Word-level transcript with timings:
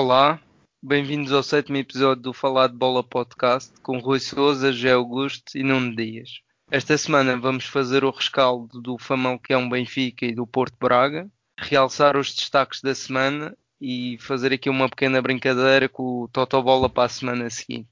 Olá, 0.00 0.40
bem-vindos 0.80 1.32
ao 1.32 1.42
sétimo 1.42 1.76
episódio 1.76 2.22
do 2.22 2.32
Falar 2.32 2.68
de 2.68 2.76
Bola 2.76 3.02
Podcast 3.02 3.72
com 3.82 3.98
Rui 3.98 4.20
Souza, 4.20 4.72
Gé 4.72 4.92
Augusto 4.92 5.58
e 5.58 5.64
Nuno 5.64 5.96
Dias. 5.96 6.38
Esta 6.70 6.96
semana 6.96 7.36
vamos 7.36 7.64
fazer 7.64 8.04
o 8.04 8.10
rescaldo 8.12 8.80
do 8.80 8.96
Famalicão 8.96 9.68
Benfica 9.68 10.24
e 10.24 10.32
do 10.32 10.46
Porto 10.46 10.76
Braga, 10.78 11.28
realçar 11.58 12.16
os 12.16 12.32
destaques 12.32 12.80
da 12.80 12.94
semana 12.94 13.56
e 13.80 14.16
fazer 14.20 14.52
aqui 14.52 14.70
uma 14.70 14.88
pequena 14.88 15.20
brincadeira 15.20 15.88
com 15.88 16.22
o 16.22 16.28
Totobola 16.28 16.88
para 16.88 17.06
a 17.06 17.08
semana 17.08 17.50
seguinte. 17.50 17.88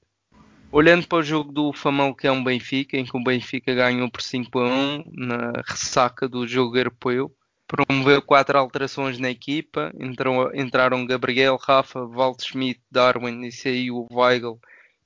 Olhando 0.71 1.09
para 1.09 1.19
o 1.19 1.25
jogo 1.25 1.51
do 1.51 1.73
Famalicão 1.73 2.45
Benfica, 2.45 2.97
em 2.97 3.05
que 3.05 3.17
o 3.17 3.25
Benfica 3.25 3.75
ganhou 3.75 4.09
por 4.09 4.23
5 4.23 4.57
a 4.61 4.65
1 4.65 5.05
na 5.13 5.53
ressaca 5.67 6.29
do 6.29 6.47
jogo 6.47 6.77
europeu, 6.77 7.35
promoveu 7.67 8.23
quatro 8.23 8.59
alterações 8.59 9.19
na 9.19 9.31
equipa. 9.31 9.93
Entrou, 9.99 10.55
entraram 10.55 11.07
Gabriel, 11.07 11.57
Rafa, 11.57 12.07
Walt 12.07 12.43
Schmidt, 12.43 12.81
Darwin 12.91 13.45
e 13.45 13.53
saiu 13.53 14.07
Weigl, 14.11 14.59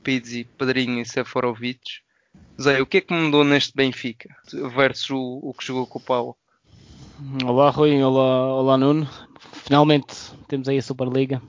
Pizzi, 0.02 0.44
Pedrinho 0.58 1.00
e 1.00 1.06
Seferovic. 1.06 2.00
Zé, 2.60 2.80
o 2.80 2.86
que 2.86 2.98
é 2.98 3.00
que 3.00 3.14
mudou 3.14 3.42
neste 3.42 3.74
Benfica 3.74 4.28
versus 4.74 5.10
o, 5.10 5.40
o 5.42 5.54
que 5.54 5.66
jogou 5.66 5.86
com 5.86 5.98
o 5.98 6.02
Paulo? 6.02 6.36
Olá 7.44 7.70
Rui, 7.70 8.02
olá, 8.02 8.54
olá 8.54 8.76
Nuno. 8.76 9.08
Finalmente 9.64 10.14
temos 10.48 10.68
aí 10.68 10.78
a 10.78 10.82
Superliga 10.82 11.42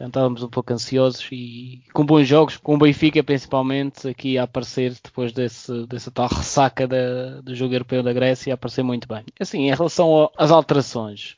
estávamos 0.00 0.42
um 0.42 0.48
pouco 0.48 0.72
ansiosos 0.72 1.26
e 1.32 1.82
com 1.92 2.04
bons 2.04 2.26
jogos, 2.26 2.56
com 2.56 2.74
o 2.74 2.78
Benfica 2.78 3.22
principalmente, 3.22 4.08
aqui 4.08 4.38
a 4.38 4.44
aparecer 4.44 4.94
depois 5.02 5.32
desse, 5.32 5.86
dessa 5.86 6.10
tal 6.10 6.28
ressaca 6.28 6.86
da, 6.86 7.40
do 7.40 7.54
jogo 7.54 7.74
europeu 7.74 8.02
da 8.02 8.12
Grécia, 8.12 8.52
a 8.52 8.54
aparecer 8.54 8.82
muito 8.82 9.08
bem. 9.08 9.24
Assim, 9.38 9.68
em 9.68 9.74
relação 9.74 10.30
às 10.36 10.50
alterações, 10.50 11.36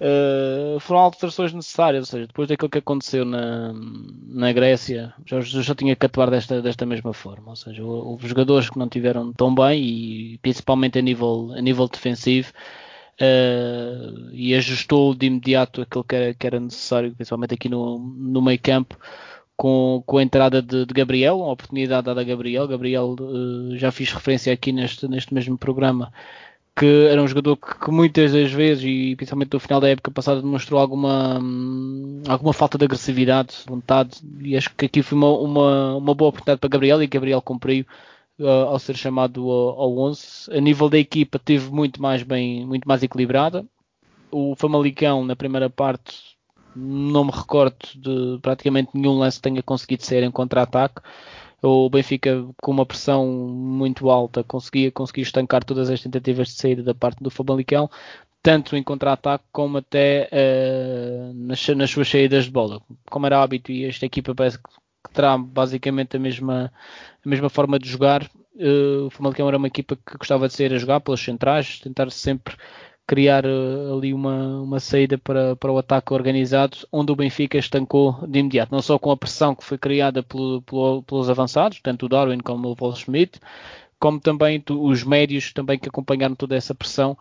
uh, 0.00 0.78
foram 0.80 1.00
alterações 1.00 1.52
necessárias, 1.52 2.02
ou 2.02 2.06
seja, 2.06 2.26
depois 2.26 2.48
daquilo 2.48 2.70
que 2.70 2.78
aconteceu 2.78 3.24
na, 3.24 3.72
na 4.28 4.52
Grécia, 4.52 5.14
já, 5.24 5.40
já 5.40 5.74
tinha 5.74 5.96
que 5.96 6.06
atuar 6.06 6.30
desta, 6.30 6.60
desta 6.60 6.86
mesma 6.86 7.12
forma, 7.12 7.50
ou 7.50 7.56
seja, 7.56 7.82
houve 7.84 8.28
jogadores 8.28 8.68
que 8.68 8.78
não 8.78 8.88
tiveram 8.88 9.32
tão 9.32 9.54
bem 9.54 9.82
e 9.82 10.38
principalmente 10.38 10.98
a 10.98 11.02
nível, 11.02 11.52
a 11.56 11.60
nível 11.60 11.88
defensivo, 11.88 12.52
uh, 13.20 14.30
e 14.32 14.54
ajustou 14.54 15.14
de 15.14 15.26
imediato 15.26 15.82
aquilo 15.82 16.04
que 16.04 16.14
era, 16.14 16.34
que 16.34 16.46
era, 16.46 16.60
necessário, 16.60 17.14
principalmente 17.14 17.54
aqui 17.54 17.68
no, 17.68 17.98
no 17.98 18.42
meio 18.42 18.58
campo, 18.60 18.98
com, 19.56 20.02
com 20.06 20.18
a 20.18 20.22
entrada 20.22 20.60
de, 20.60 20.86
de 20.86 20.94
Gabriel, 20.94 21.38
uma 21.38 21.52
oportunidade 21.52 22.06
dada 22.06 22.20
a 22.20 22.24
Gabriel. 22.24 22.68
Gabriel 22.68 23.16
uh, 23.20 23.76
já 23.76 23.90
fiz 23.90 24.12
referência 24.12 24.52
aqui 24.52 24.72
neste, 24.72 25.08
neste 25.08 25.32
mesmo 25.32 25.56
programa 25.56 26.12
que 26.76 27.06
era 27.08 27.22
um 27.22 27.28
jogador 27.28 27.56
que, 27.56 27.78
que, 27.78 27.90
muitas 27.90 28.32
das 28.32 28.50
vezes, 28.50 28.84
e 28.84 29.14
principalmente 29.14 29.52
no 29.52 29.60
final 29.60 29.80
da 29.80 29.88
época 29.88 30.10
passada, 30.10 30.42
demonstrou 30.42 30.80
alguma, 30.80 31.38
hum, 31.38 32.22
alguma 32.26 32.52
falta 32.52 32.76
de 32.76 32.84
agressividade, 32.84 33.58
vontade, 33.66 34.18
e 34.40 34.56
acho 34.56 34.74
que 34.74 34.86
aqui 34.86 35.02
foi 35.02 35.16
uma, 35.16 35.30
uma, 35.38 35.96
uma 35.96 36.14
boa 36.14 36.30
oportunidade 36.30 36.58
para 36.60 36.68
Gabriel 36.68 37.02
e 37.02 37.06
Gabriel 37.06 37.40
cumpriu 37.40 37.86
uh, 38.38 38.68
ao 38.68 38.78
ser 38.78 38.96
chamado 38.96 39.50
ao, 39.50 39.80
ao 39.80 39.98
11. 39.98 40.50
A 40.56 40.60
nível 40.60 40.88
da 40.88 40.98
equipa 40.98 41.38
teve 41.38 41.70
muito 41.70 42.00
mais 42.00 42.22
bem, 42.22 42.66
muito 42.66 42.86
mais 42.86 43.02
equilibrada. 43.02 43.64
O 44.30 44.54
Famalicão 44.56 45.24
na 45.24 45.36
primeira 45.36 45.70
parte 45.70 46.34
não 46.74 47.24
me 47.24 47.30
recordo 47.30 47.76
de 47.94 48.38
praticamente 48.42 48.90
nenhum 48.94 49.18
lance 49.18 49.38
que 49.38 49.42
tenha 49.42 49.62
conseguido 49.62 50.04
sair 50.04 50.22
em 50.24 50.30
contra-ataque. 50.30 51.00
O 51.62 51.88
Benfica, 51.88 52.44
com 52.60 52.72
uma 52.72 52.84
pressão 52.84 53.26
muito 53.26 54.10
alta, 54.10 54.44
conseguia, 54.44 54.90
conseguia 54.92 55.22
estancar 55.22 55.64
todas 55.64 55.88
as 55.88 56.02
tentativas 56.02 56.48
de 56.48 56.54
saída 56.54 56.82
da 56.82 56.94
parte 56.94 57.22
do 57.22 57.30
Famalicão, 57.30 57.88
tanto 58.42 58.76
em 58.76 58.82
contra-ataque 58.82 59.44
como 59.50 59.78
até 59.78 60.28
uh, 60.30 61.32
nas, 61.32 61.66
nas, 61.68 61.90
suas 61.90 62.08
saídas 62.08 62.44
de 62.44 62.50
bola. 62.50 62.82
Como 63.10 63.24
era 63.24 63.42
hábito, 63.42 63.72
e 63.72 63.86
esta 63.86 64.04
equipa 64.04 64.34
parece 64.34 64.58
que 64.58 64.68
terá 65.12 65.36
basicamente 65.36 66.16
a 66.16 66.20
mesma, 66.20 66.72
a 67.24 67.28
mesma 67.28 67.48
forma 67.48 67.78
de 67.78 67.88
jogar. 67.88 68.24
Uh, 68.54 69.06
o 69.06 69.10
Famalicão 69.10 69.48
era 69.48 69.56
uma 69.56 69.66
equipa 69.66 69.96
que 69.96 70.16
gostava 70.16 70.46
de 70.48 70.54
sair 70.54 70.72
a 70.72 70.78
jogar 70.78 71.00
pelas 71.00 71.20
centrais, 71.20 71.80
tentar 71.80 72.10
sempre 72.10 72.56
criar 73.06 73.44
uh, 73.44 73.96
ali 73.96 74.14
uma, 74.14 74.60
uma 74.62 74.80
saída 74.80 75.18
para, 75.18 75.56
para 75.56 75.72
o 75.72 75.78
ataque 75.78 76.12
organizado, 76.14 76.78
onde 76.90 77.12
o 77.12 77.16
Benfica 77.16 77.58
estancou 77.58 78.26
de 78.26 78.38
imediato, 78.38 78.72
não 78.72 78.80
só 78.82 78.98
com 78.98 79.10
a 79.10 79.16
pressão 79.16 79.54
que 79.54 79.64
foi 79.64 79.78
criada 79.78 80.22
pelo, 80.22 80.62
pelo, 80.62 81.02
pelos 81.02 81.28
avançados, 81.28 81.80
tanto 81.82 82.06
o 82.06 82.08
Darwin 82.08 82.38
como 82.38 82.70
o 82.70 82.76
Paul 82.76 82.94
Schmidt, 82.94 83.40
como 83.98 84.20
também 84.20 84.62
os 84.70 85.02
médios 85.04 85.52
também 85.52 85.78
que 85.78 85.88
acompanharam 85.88 86.34
toda 86.34 86.56
essa 86.56 86.74
pressão 86.74 87.16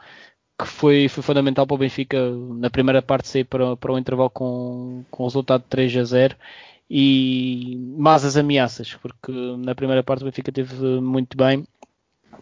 que 0.59 0.67
foi, 0.67 1.07
foi 1.09 1.23
fundamental 1.23 1.65
para 1.65 1.75
o 1.75 1.77
Benfica 1.77 2.17
na 2.29 2.69
primeira 2.69 3.01
parte 3.01 3.27
sair 3.27 3.43
para, 3.43 3.75
para 3.75 3.91
o 3.91 3.97
intervalo 3.97 4.29
com, 4.29 5.03
com 5.09 5.23
o 5.23 5.25
resultado 5.25 5.63
de 5.63 5.69
3 5.69 5.97
a 5.97 6.03
0 6.03 6.35
e 6.95 7.75
mais 7.97 8.23
as 8.23 8.37
ameaças, 8.37 8.93
porque 8.93 9.31
na 9.31 9.73
primeira 9.73 10.03
parte 10.03 10.21
o 10.21 10.25
Benfica 10.25 10.51
teve 10.51 10.75
muito 11.01 11.35
bem 11.35 11.65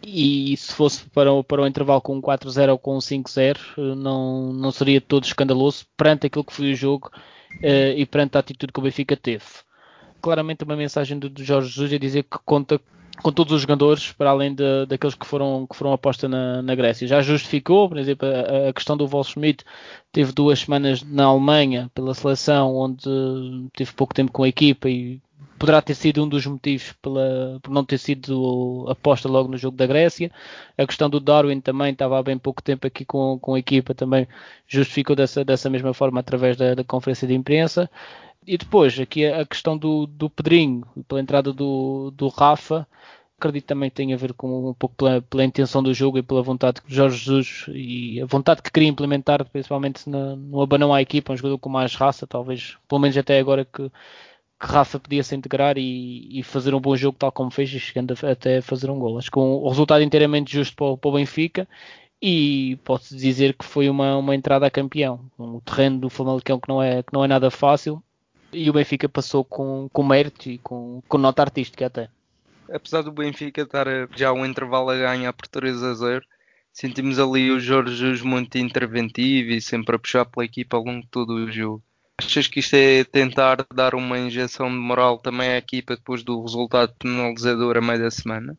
e 0.03 0.57
se 0.57 0.73
fosse 0.73 1.09
para 1.09 1.31
o, 1.31 1.41
para 1.41 1.61
o 1.61 1.67
intervalo 1.67 2.01
com 2.01 2.17
um 2.17 2.21
4-0 2.21 2.71
ou 2.71 2.77
com 2.77 2.97
um 2.97 2.99
5-0 2.99 3.95
não, 3.95 4.51
não 4.51 4.69
seria 4.69 4.99
todo 4.99 5.23
escandaloso 5.23 5.85
perante 5.95 6.27
aquilo 6.27 6.43
que 6.43 6.51
foi 6.51 6.73
o 6.73 6.75
jogo 6.75 7.09
uh, 7.63 7.95
e 7.95 8.05
perante 8.05 8.35
a 8.35 8.41
atitude 8.41 8.73
que 8.73 8.79
o 8.81 8.83
Benfica 8.83 9.15
teve. 9.15 9.45
Claramente 10.21 10.65
uma 10.65 10.75
mensagem 10.75 11.17
do, 11.17 11.29
do 11.29 11.45
Jorge 11.45 11.69
Jesus 11.69 11.93
a 11.93 11.97
dizer 11.97 12.23
que 12.23 12.37
conta 12.43 12.77
com 13.21 13.31
todos 13.31 13.53
os 13.53 13.61
jogadores, 13.61 14.11
para 14.11 14.29
além 14.29 14.53
de, 14.53 14.85
daqueles 14.87 15.15
que 15.15 15.25
foram, 15.25 15.67
que 15.69 15.75
foram 15.75 15.93
aposta 15.93 16.27
na, 16.27 16.61
na 16.61 16.75
Grécia. 16.75 17.07
Já 17.07 17.21
justificou, 17.21 17.87
por 17.87 17.97
exemplo, 17.97 18.27
a, 18.27 18.69
a 18.69 18.73
questão 18.73 18.97
do 18.97 19.23
Schmidt 19.23 19.63
teve 20.11 20.31
duas 20.31 20.59
semanas 20.59 21.03
na 21.03 21.25
Alemanha 21.25 21.89
pela 21.93 22.13
seleção, 22.13 22.75
onde 22.75 23.03
teve 23.75 23.91
pouco 23.93 24.13
tempo 24.13 24.31
com 24.31 24.43
a 24.43 24.47
equipa 24.47 24.89
e 24.89 25.21
poderá 25.61 25.79
ter 25.79 25.93
sido 25.93 26.23
um 26.23 26.27
dos 26.27 26.43
motivos 26.47 26.91
pela, 27.03 27.59
por 27.61 27.71
não 27.71 27.85
ter 27.85 27.99
sido 27.99 28.87
aposta 28.89 29.29
logo 29.29 29.47
no 29.47 29.57
jogo 29.59 29.77
da 29.77 29.85
Grécia. 29.85 30.31
A 30.75 30.87
questão 30.87 31.07
do 31.07 31.19
Darwin 31.19 31.61
também 31.61 31.91
estava 31.91 32.17
há 32.17 32.23
bem 32.23 32.35
pouco 32.35 32.63
tempo 32.63 32.87
aqui 32.87 33.05
com, 33.05 33.37
com 33.39 33.53
a 33.53 33.59
equipa, 33.59 33.93
também 33.93 34.27
justificou 34.67 35.15
dessa, 35.15 35.45
dessa 35.45 35.69
mesma 35.69 35.93
forma 35.93 36.19
através 36.19 36.57
da, 36.57 36.73
da 36.73 36.83
conferência 36.83 37.27
de 37.27 37.35
imprensa. 37.35 37.87
E 38.45 38.57
depois, 38.57 38.99
aqui 38.99 39.25
a 39.25 39.45
questão 39.45 39.77
do, 39.77 40.07
do 40.07 40.29
Pedrinho, 40.29 40.83
pela 41.07 41.21
entrada 41.21 41.53
do, 41.53 42.09
do 42.11 42.27
Rafa, 42.27 42.87
acredito 43.37 43.65
também 43.67 43.89
que 43.89 43.95
tem 43.95 44.13
a 44.13 44.17
ver 44.17 44.33
com 44.33 44.69
um 44.69 44.73
pouco 44.73 44.95
pela, 44.95 45.21
pela, 45.21 45.43
intenção 45.45 45.83
do 45.83 45.93
jogo 45.93 46.17
e 46.17 46.23
pela 46.23 46.41
vontade 46.41 46.81
que 46.81 46.93
Jorge 46.93 47.17
Jesus 47.17 47.65
e 47.69 48.19
a 48.21 48.25
vontade 48.25 48.61
que 48.63 48.71
queria 48.71 48.89
implementar, 48.89 49.45
principalmente 49.45 50.09
na, 50.09 50.35
no 50.35 50.61
abanão 50.61 50.93
à 50.93 51.01
equipa, 51.01 51.33
um 51.33 51.37
jogador 51.37 51.59
com 51.59 51.69
mais 51.69 51.95
raça, 51.95 52.25
talvez, 52.27 52.77
pelo 52.87 53.01
menos 53.01 53.17
até 53.17 53.39
agora 53.39 53.63
que, 53.65 53.89
que 53.89 54.67
Rafa 54.67 54.99
podia 54.99 55.23
se 55.23 55.35
integrar 55.35 55.77
e, 55.77 56.39
e, 56.39 56.43
fazer 56.43 56.73
um 56.75 56.81
bom 56.81 56.95
jogo 56.95 57.17
tal 57.19 57.31
como 57.31 57.51
fez, 57.51 57.69
chegando 57.69 58.13
a, 58.23 58.31
até 58.31 58.61
fazer 58.61 58.89
um 58.89 58.99
gol. 58.99 59.17
Acho 59.19 59.31
que 59.31 59.39
um, 59.39 59.67
resultado 59.67 60.03
inteiramente 60.03 60.53
justo 60.53 60.75
para, 60.75 60.97
para 60.97 61.09
o 61.09 61.13
Benfica 61.13 61.67
e 62.21 62.77
posso 62.83 63.15
dizer 63.15 63.55
que 63.55 63.65
foi 63.65 63.89
uma, 63.89 64.17
uma 64.17 64.35
entrada 64.35 64.65
a 64.67 64.71
campeão. 64.71 65.29
O 65.37 65.61
terreno 65.61 65.99
do 65.99 66.09
Famalicão 66.09 66.59
que 66.59 66.69
não 66.69 66.81
é, 66.81 67.03
que 67.03 67.13
não 67.13 67.23
é 67.23 67.27
nada 67.27 67.51
fácil 67.51 68.03
e 68.53 68.69
o 68.69 68.73
Benfica 68.73 69.07
passou 69.07 69.43
com, 69.43 69.89
com 69.91 70.03
mérito 70.03 70.49
e 70.49 70.57
com, 70.57 71.01
com 71.07 71.17
nota 71.17 71.41
artística 71.41 71.85
até. 71.85 72.09
Apesar 72.71 73.01
do 73.01 73.11
Benfica 73.11 73.61
estar 73.61 73.85
já 74.15 74.31
um 74.31 74.45
intervalo 74.45 74.89
a 74.89 74.97
ganhar 74.97 75.33
por 75.33 75.47
3 75.47 75.83
a 75.83 75.93
0, 75.93 76.25
sentimos 76.71 77.19
ali 77.19 77.51
o 77.51 77.59
Jorge 77.59 77.95
Jesus 77.95 78.21
muito 78.21 78.57
interventivo 78.57 79.51
e 79.51 79.61
sempre 79.61 79.95
a 79.95 79.99
puxar 79.99 80.25
pela 80.25 80.45
equipa 80.45 80.77
ao 80.77 80.83
longo 80.83 81.01
de 81.01 81.07
todo 81.07 81.33
o 81.33 81.51
jogo. 81.51 81.83
Achas 82.17 82.47
que 82.47 82.59
isto 82.59 82.75
é 82.75 83.03
tentar 83.03 83.65
dar 83.73 83.95
uma 83.95 84.17
injeção 84.19 84.69
de 84.69 84.77
moral 84.77 85.17
também 85.17 85.49
à 85.49 85.57
equipa 85.57 85.95
depois 85.95 86.23
do 86.23 86.41
resultado 86.41 86.93
penalizador 86.99 87.77
a 87.77 87.81
meio 87.81 87.99
da 87.99 88.11
semana? 88.11 88.57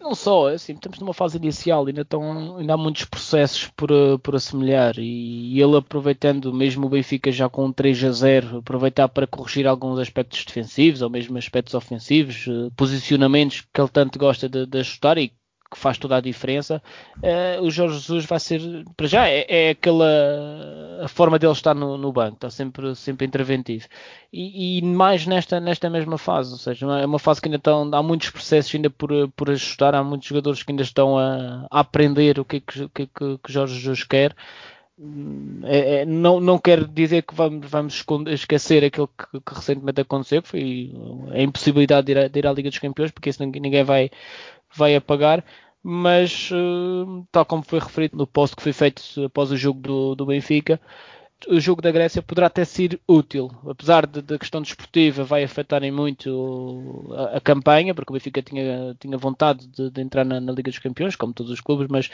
Não 0.00 0.14
só, 0.14 0.48
é 0.50 0.54
assim, 0.54 0.72
estamos 0.72 0.98
numa 0.98 1.12
fase 1.12 1.36
inicial, 1.36 1.86
ainda, 1.86 2.00
estão, 2.00 2.56
ainda 2.56 2.72
há 2.72 2.76
muitos 2.76 3.04
processos 3.04 3.68
por, 3.76 3.90
eh, 3.90 4.16
por 4.22 4.34
assemelhar. 4.34 4.98
E 4.98 5.60
ele 5.60 5.76
aproveitando, 5.76 6.52
mesmo 6.54 6.86
o 6.86 6.88
Benfica 6.88 7.30
já 7.30 7.50
com 7.50 7.66
um 7.66 7.72
3 7.72 8.02
a 8.04 8.10
0, 8.10 8.58
aproveitar 8.58 9.08
para 9.08 9.26
corrigir 9.26 9.66
alguns 9.66 9.98
aspectos 9.98 10.42
defensivos 10.44 11.02
ou 11.02 11.10
mesmo 11.10 11.36
aspectos 11.36 11.74
ofensivos, 11.74 12.46
eh, 12.48 12.70
posicionamentos 12.74 13.66
que 13.72 13.80
ele 13.80 13.90
tanto 13.90 14.18
gosta 14.18 14.48
de, 14.48 14.64
de 14.66 14.78
ajustar 14.78 15.18
e 15.18 15.32
que 15.70 15.78
faz 15.78 15.96
toda 15.98 16.16
a 16.16 16.20
diferença, 16.20 16.82
uh, 17.18 17.62
o 17.62 17.70
Jorge 17.70 17.98
Jesus 17.98 18.24
vai 18.24 18.40
ser, 18.40 18.60
para 18.96 19.06
já, 19.06 19.28
é, 19.28 19.46
é 19.48 19.70
aquela 19.70 20.04
a 21.02 21.08
forma 21.08 21.38
dele 21.38 21.52
estar 21.52 21.74
no, 21.74 21.96
no, 21.96 22.12
banco, 22.12 22.34
está 22.34 22.50
sempre, 22.50 22.94
sempre 22.94 23.26
interventivo. 23.26 23.86
E, 24.32 24.78
e, 24.78 24.82
mais 24.82 25.26
nesta, 25.26 25.60
nesta 25.60 25.88
mesma 25.88 26.18
fase, 26.18 26.52
ou 26.52 26.58
seja, 26.58 26.86
é 27.00 27.06
uma 27.06 27.18
fase 27.18 27.40
que 27.40 27.48
ainda 27.48 27.56
estão, 27.56 27.88
há 27.92 28.02
muitos 28.02 28.30
processos 28.30 28.74
ainda 28.74 28.90
por, 28.90 29.10
por 29.30 29.50
ajustar, 29.50 29.94
há 29.94 30.02
muitos 30.02 30.28
jogadores 30.28 30.62
que 30.62 30.72
ainda 30.72 30.82
estão 30.82 31.18
a, 31.18 31.66
a 31.70 31.80
aprender 31.80 32.38
o 32.38 32.44
que 32.44 32.56
é 32.56 32.60
que, 32.60 32.88
que, 32.88 33.06
que, 33.06 33.38
que 33.38 33.52
Jorge 33.52 33.74
Jesus 33.74 34.04
quer. 34.04 34.34
É, 35.64 36.02
é, 36.02 36.04
não, 36.04 36.40
não 36.40 36.58
quero 36.58 36.86
dizer 36.86 37.22
que 37.22 37.34
vamos, 37.34 37.66
vamos 37.70 38.04
esquecer 38.28 38.84
aquilo 38.84 39.08
que, 39.08 39.40
que, 39.40 39.54
recentemente 39.54 40.02
aconteceu, 40.02 40.42
que 40.42 40.48
foi 40.48 40.92
a 41.32 41.40
impossibilidade 41.40 42.06
de 42.06 42.12
ir, 42.12 42.18
à, 42.18 42.28
de 42.28 42.38
ir 42.38 42.46
à 42.46 42.52
Liga 42.52 42.68
dos 42.68 42.78
Campeões, 42.78 43.10
porque 43.10 43.30
isso 43.30 43.42
ninguém 43.42 43.82
vai, 43.82 44.10
vai 44.74 44.94
apagar, 44.94 45.44
mas 45.82 46.50
uh, 46.50 47.26
tal 47.32 47.44
como 47.44 47.62
foi 47.62 47.78
referido 47.78 48.16
no 48.16 48.26
post 48.26 48.56
que 48.56 48.62
foi 48.62 48.72
feito 48.72 49.02
após 49.24 49.50
o 49.50 49.56
jogo 49.56 49.80
do, 49.80 50.14
do 50.14 50.26
Benfica, 50.26 50.80
o 51.48 51.58
jogo 51.58 51.80
da 51.80 51.90
Grécia 51.90 52.20
poderá 52.20 52.48
até 52.48 52.64
ser 52.64 53.00
útil, 53.08 53.50
apesar 53.66 54.06
da 54.06 54.38
questão 54.38 54.60
desportiva 54.60 55.24
vai 55.24 55.42
afetarem 55.42 55.90
muito 55.90 57.08
a, 57.12 57.38
a, 57.38 57.40
campanha, 57.40 57.94
porque 57.94 58.12
o 58.12 58.14
Benfica 58.14 58.42
tinha, 58.42 58.94
tinha 58.98 59.16
vontade 59.16 59.66
de, 59.68 59.90
de 59.90 60.00
entrar 60.02 60.24
na, 60.24 60.40
na, 60.40 60.52
Liga 60.52 60.70
dos 60.70 60.78
Campeões, 60.78 61.16
como 61.16 61.32
todos 61.32 61.50
os 61.50 61.60
clubes, 61.60 61.88
mas 61.88 62.10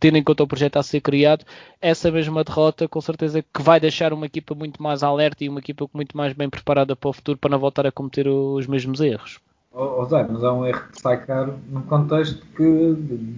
tendo 0.00 0.18
em 0.18 0.24
conta 0.24 0.42
o 0.42 0.48
projeto 0.48 0.78
a 0.78 0.82
ser 0.82 1.00
criado, 1.00 1.44
essa 1.80 2.10
mesma 2.10 2.42
derrota 2.42 2.88
com 2.88 3.00
certeza 3.00 3.42
que 3.42 3.62
vai 3.62 3.78
deixar 3.78 4.12
uma 4.12 4.26
equipa 4.26 4.54
muito 4.54 4.82
mais 4.82 5.02
alerta 5.02 5.44
e 5.44 5.48
uma 5.48 5.60
equipa 5.60 5.88
muito 5.94 6.16
mais 6.16 6.32
bem 6.32 6.50
preparada 6.50 6.96
para 6.96 7.10
o 7.10 7.12
futuro 7.12 7.38
para 7.38 7.50
não 7.50 7.58
voltar 7.58 7.86
a 7.86 7.92
cometer 7.92 8.26
os 8.26 8.66
mesmos 8.66 9.00
erros. 9.00 9.38
Oh, 9.78 10.06
Zé, 10.06 10.26
mas 10.26 10.42
é 10.42 10.50
um 10.50 10.64
erro 10.64 10.84
que 10.90 11.02
sai 11.02 11.22
caro 11.22 11.54
no 11.68 11.82
contexto 11.82 12.42
que, 12.56 12.94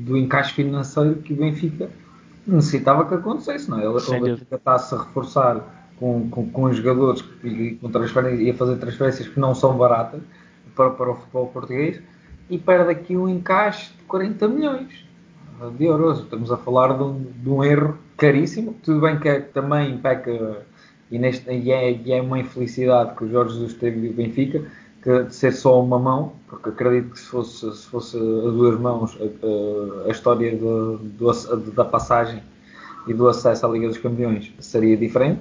do 0.06 0.16
encaixe 0.16 0.52
financeiro 0.54 1.16
que 1.16 1.32
o 1.32 1.36
Benfica 1.36 1.90
necessitava 2.46 3.04
que 3.06 3.14
acontecesse, 3.14 3.68
não 3.68 3.80
é? 3.80 3.84
Ele, 3.84 3.88
o 3.88 4.20
Benfica 4.20 4.54
está-se 4.54 4.94
a 4.94 4.98
reforçar 4.98 5.60
com, 5.98 6.30
com, 6.30 6.48
com 6.48 6.72
jogadores 6.72 7.24
e, 7.42 7.76
com 7.82 7.90
e 8.38 8.50
a 8.50 8.54
fazer 8.54 8.76
transferências 8.76 9.26
que 9.26 9.40
não 9.40 9.52
são 9.52 9.76
baratas 9.76 10.20
para, 10.76 10.90
para 10.90 11.10
o 11.10 11.16
futebol 11.16 11.48
português 11.48 12.00
e 12.48 12.56
perde 12.56 12.92
aqui 12.92 13.16
um 13.16 13.28
encaixe 13.28 13.90
de 13.98 14.04
40 14.04 14.46
milhões 14.46 15.04
de 15.76 15.84
euros. 15.86 16.20
Estamos 16.20 16.52
a 16.52 16.56
falar 16.56 16.96
de 16.96 17.02
um, 17.02 17.20
de 17.20 17.50
um 17.50 17.64
erro 17.64 17.98
caríssimo. 18.16 18.76
Tudo 18.84 19.00
bem 19.00 19.18
que 19.18 19.28
é, 19.28 19.40
também 19.40 19.98
peca 19.98 20.64
e, 21.10 21.18
neste, 21.18 21.50
e, 21.50 21.72
é, 21.72 21.90
e 21.90 22.12
é 22.12 22.22
uma 22.22 22.38
infelicidade 22.38 23.16
que 23.16 23.24
o 23.24 23.28
Jorge 23.28 23.54
Jesus 23.54 23.74
teve 23.74 24.06
e 24.06 24.10
o 24.10 24.12
Benfica 24.12 24.64
de 25.24 25.34
ser 25.34 25.52
só 25.52 25.82
uma 25.82 25.98
mão, 25.98 26.32
porque 26.48 26.68
acredito 26.68 27.12
que 27.12 27.18
se 27.18 27.26
fosse, 27.26 27.74
se 27.74 27.86
fosse 27.86 28.16
a 28.16 28.20
duas 28.20 28.78
mãos 28.78 29.16
a, 29.20 30.08
a 30.08 30.10
história 30.10 30.56
do, 30.56 30.98
da 31.74 31.84
passagem 31.84 32.42
e 33.06 33.14
do 33.14 33.26
acesso 33.28 33.64
à 33.64 33.68
Liga 33.70 33.88
dos 33.88 33.98
Campeões 33.98 34.52
seria 34.60 34.96
diferente. 34.96 35.40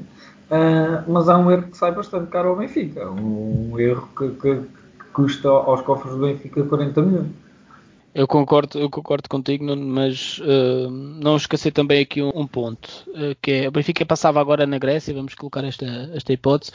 Uh, 0.50 1.12
mas 1.12 1.28
há 1.28 1.38
um 1.38 1.52
erro 1.52 1.64
que 1.64 1.78
sai 1.78 1.92
bastante 1.92 2.30
caro 2.30 2.50
ao 2.50 2.56
Benfica, 2.56 3.10
um, 3.12 3.74
um 3.74 3.80
erro 3.80 4.08
que, 4.18 4.30
que, 4.30 4.56
que, 4.56 5.06
custa 5.12 5.50
aos 5.50 5.82
cofres 5.82 6.14
do 6.14 6.22
Benfica 6.22 6.64
40 6.64 7.02
milhões. 7.02 7.28
Eu 8.18 8.28
concordo, 8.28 8.80
eu 8.80 8.90
concordo 8.90 9.30
contigo, 9.30 9.64
mas 9.76 10.40
uh, 10.40 10.90
não 10.90 11.38
esquecer 11.38 11.70
também 11.70 12.02
aqui 12.02 12.20
um, 12.20 12.32
um 12.34 12.48
ponto, 12.48 12.90
uh, 13.10 13.38
que 13.40 13.52
é 13.52 13.68
o 13.68 13.72
Benfica 13.72 14.04
passava 14.08 14.42
agora 14.42 14.66
na 14.66 14.80
Grécia, 14.80 15.14
vamos 15.14 15.36
colocar 15.36 15.64
esta, 15.64 15.86
esta 16.16 16.34
hipótese, 16.34 16.72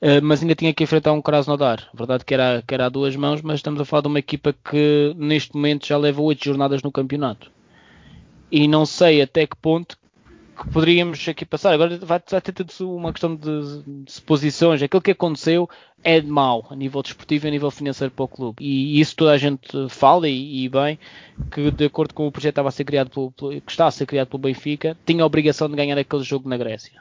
uh, 0.00 0.22
mas 0.22 0.40
ainda 0.40 0.54
tinha 0.54 0.72
que 0.72 0.82
enfrentar 0.82 1.12
um 1.12 1.20
Krasnodar. 1.20 1.90
Verdade 1.92 2.24
que 2.24 2.32
era, 2.32 2.64
que 2.66 2.72
era 2.72 2.86
a 2.86 2.88
duas 2.88 3.14
mãos, 3.16 3.42
mas 3.42 3.56
estamos 3.56 3.78
a 3.82 3.84
falar 3.84 4.00
de 4.00 4.08
uma 4.08 4.18
equipa 4.18 4.54
que 4.54 5.12
neste 5.18 5.54
momento 5.54 5.86
já 5.86 5.98
leva 5.98 6.22
oito 6.22 6.42
jornadas 6.42 6.82
no 6.82 6.90
campeonato. 6.90 7.52
E 8.50 8.66
não 8.66 8.86
sei 8.86 9.20
até 9.20 9.46
que 9.46 9.56
ponto 9.56 9.97
que 10.58 10.68
poderíamos 10.68 11.26
aqui 11.28 11.44
passar. 11.46 11.72
Agora 11.72 11.96
vai, 11.98 12.20
vai 12.28 12.40
ter 12.40 12.52
tudo 12.52 12.94
uma 12.94 13.12
questão 13.12 13.36
de, 13.36 13.82
de 14.04 14.12
suposições. 14.12 14.82
Aquilo 14.82 15.00
que 15.00 15.12
aconteceu 15.12 15.68
é 16.02 16.20
de 16.20 16.26
mau 16.26 16.66
a 16.70 16.76
nível 16.76 17.02
desportivo 17.02 17.46
e 17.46 17.48
a 17.48 17.50
nível 17.50 17.70
financeiro 17.70 18.12
para 18.12 18.24
o 18.24 18.28
clube. 18.28 18.56
E 18.64 19.00
isso 19.00 19.16
toda 19.16 19.32
a 19.32 19.38
gente 19.38 19.88
fala 19.88 20.28
e, 20.28 20.64
e 20.64 20.68
bem 20.68 20.98
que 21.50 21.70
de 21.70 21.84
acordo 21.84 22.12
com 22.12 22.26
o 22.26 22.32
projeto 22.32 22.52
que 22.52 22.52
estava 22.52 22.68
a 22.68 22.72
ser 22.72 22.84
criado 22.84 23.10
pelo, 23.10 23.30
que 23.30 23.70
está 23.70 23.86
a 23.86 23.90
ser 23.90 24.06
criado 24.06 24.28
pelo 24.28 24.42
Benfica, 24.42 24.96
tinha 25.06 25.22
a 25.22 25.26
obrigação 25.26 25.68
de 25.68 25.76
ganhar 25.76 25.96
aquele 25.96 26.22
jogo 26.22 26.48
na 26.48 26.56
Grécia. 26.56 27.00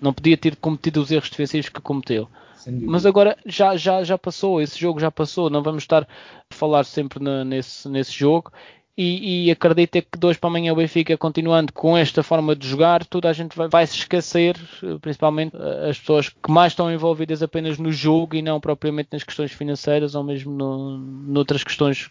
Não 0.00 0.12
podia 0.12 0.36
ter 0.36 0.56
cometido 0.56 1.02
os 1.02 1.10
erros 1.10 1.28
defensivos 1.28 1.68
que 1.68 1.80
cometeu. 1.80 2.28
Mas 2.66 3.06
agora 3.06 3.36
já, 3.46 3.76
já, 3.76 4.02
já 4.04 4.18
passou, 4.18 4.60
esse 4.60 4.78
jogo 4.78 5.00
já 5.00 5.10
passou, 5.10 5.48
não 5.48 5.62
vamos 5.62 5.84
estar 5.84 6.02
a 6.02 6.54
falar 6.54 6.84
sempre 6.84 7.22
na, 7.22 7.44
nesse, 7.44 7.88
nesse 7.88 8.12
jogo 8.12 8.52
e, 8.98 9.46
e 9.46 9.50
acredito 9.52 9.94
é 9.94 10.02
que 10.02 10.18
dois 10.18 10.36
para 10.36 10.48
amanhã 10.48 10.72
o 10.72 10.76
Benfica 10.76 11.16
continuando 11.16 11.72
com 11.72 11.96
esta 11.96 12.20
forma 12.20 12.56
de 12.56 12.66
jogar, 12.66 13.06
toda 13.06 13.30
a 13.30 13.32
gente 13.32 13.56
vai, 13.56 13.68
vai, 13.68 13.86
se 13.86 13.94
esquecer, 13.94 14.58
principalmente 15.00 15.56
eh, 15.56 15.90
as 15.90 15.98
pessoas 16.00 16.28
que 16.30 16.50
mais 16.50 16.72
estão 16.72 16.92
envolvidas 16.92 17.40
apenas 17.40 17.78
no 17.78 17.92
jogo 17.92 18.34
e 18.34 18.42
não 18.42 18.60
propriamente 18.60 19.10
nas 19.12 19.22
questões 19.22 19.52
financeiras 19.52 20.16
ou 20.16 20.24
mesmo 20.24 20.52
no, 20.52 20.98
noutras 20.98 21.62
questões 21.62 22.10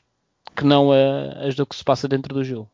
que 0.56 0.64
não 0.64 0.90
as 1.46 1.56
do 1.56 1.66
que 1.66 1.76
se 1.76 1.84
passa 1.84 2.08
dentro 2.08 2.34
do 2.34 2.42
jogo. 2.42 2.72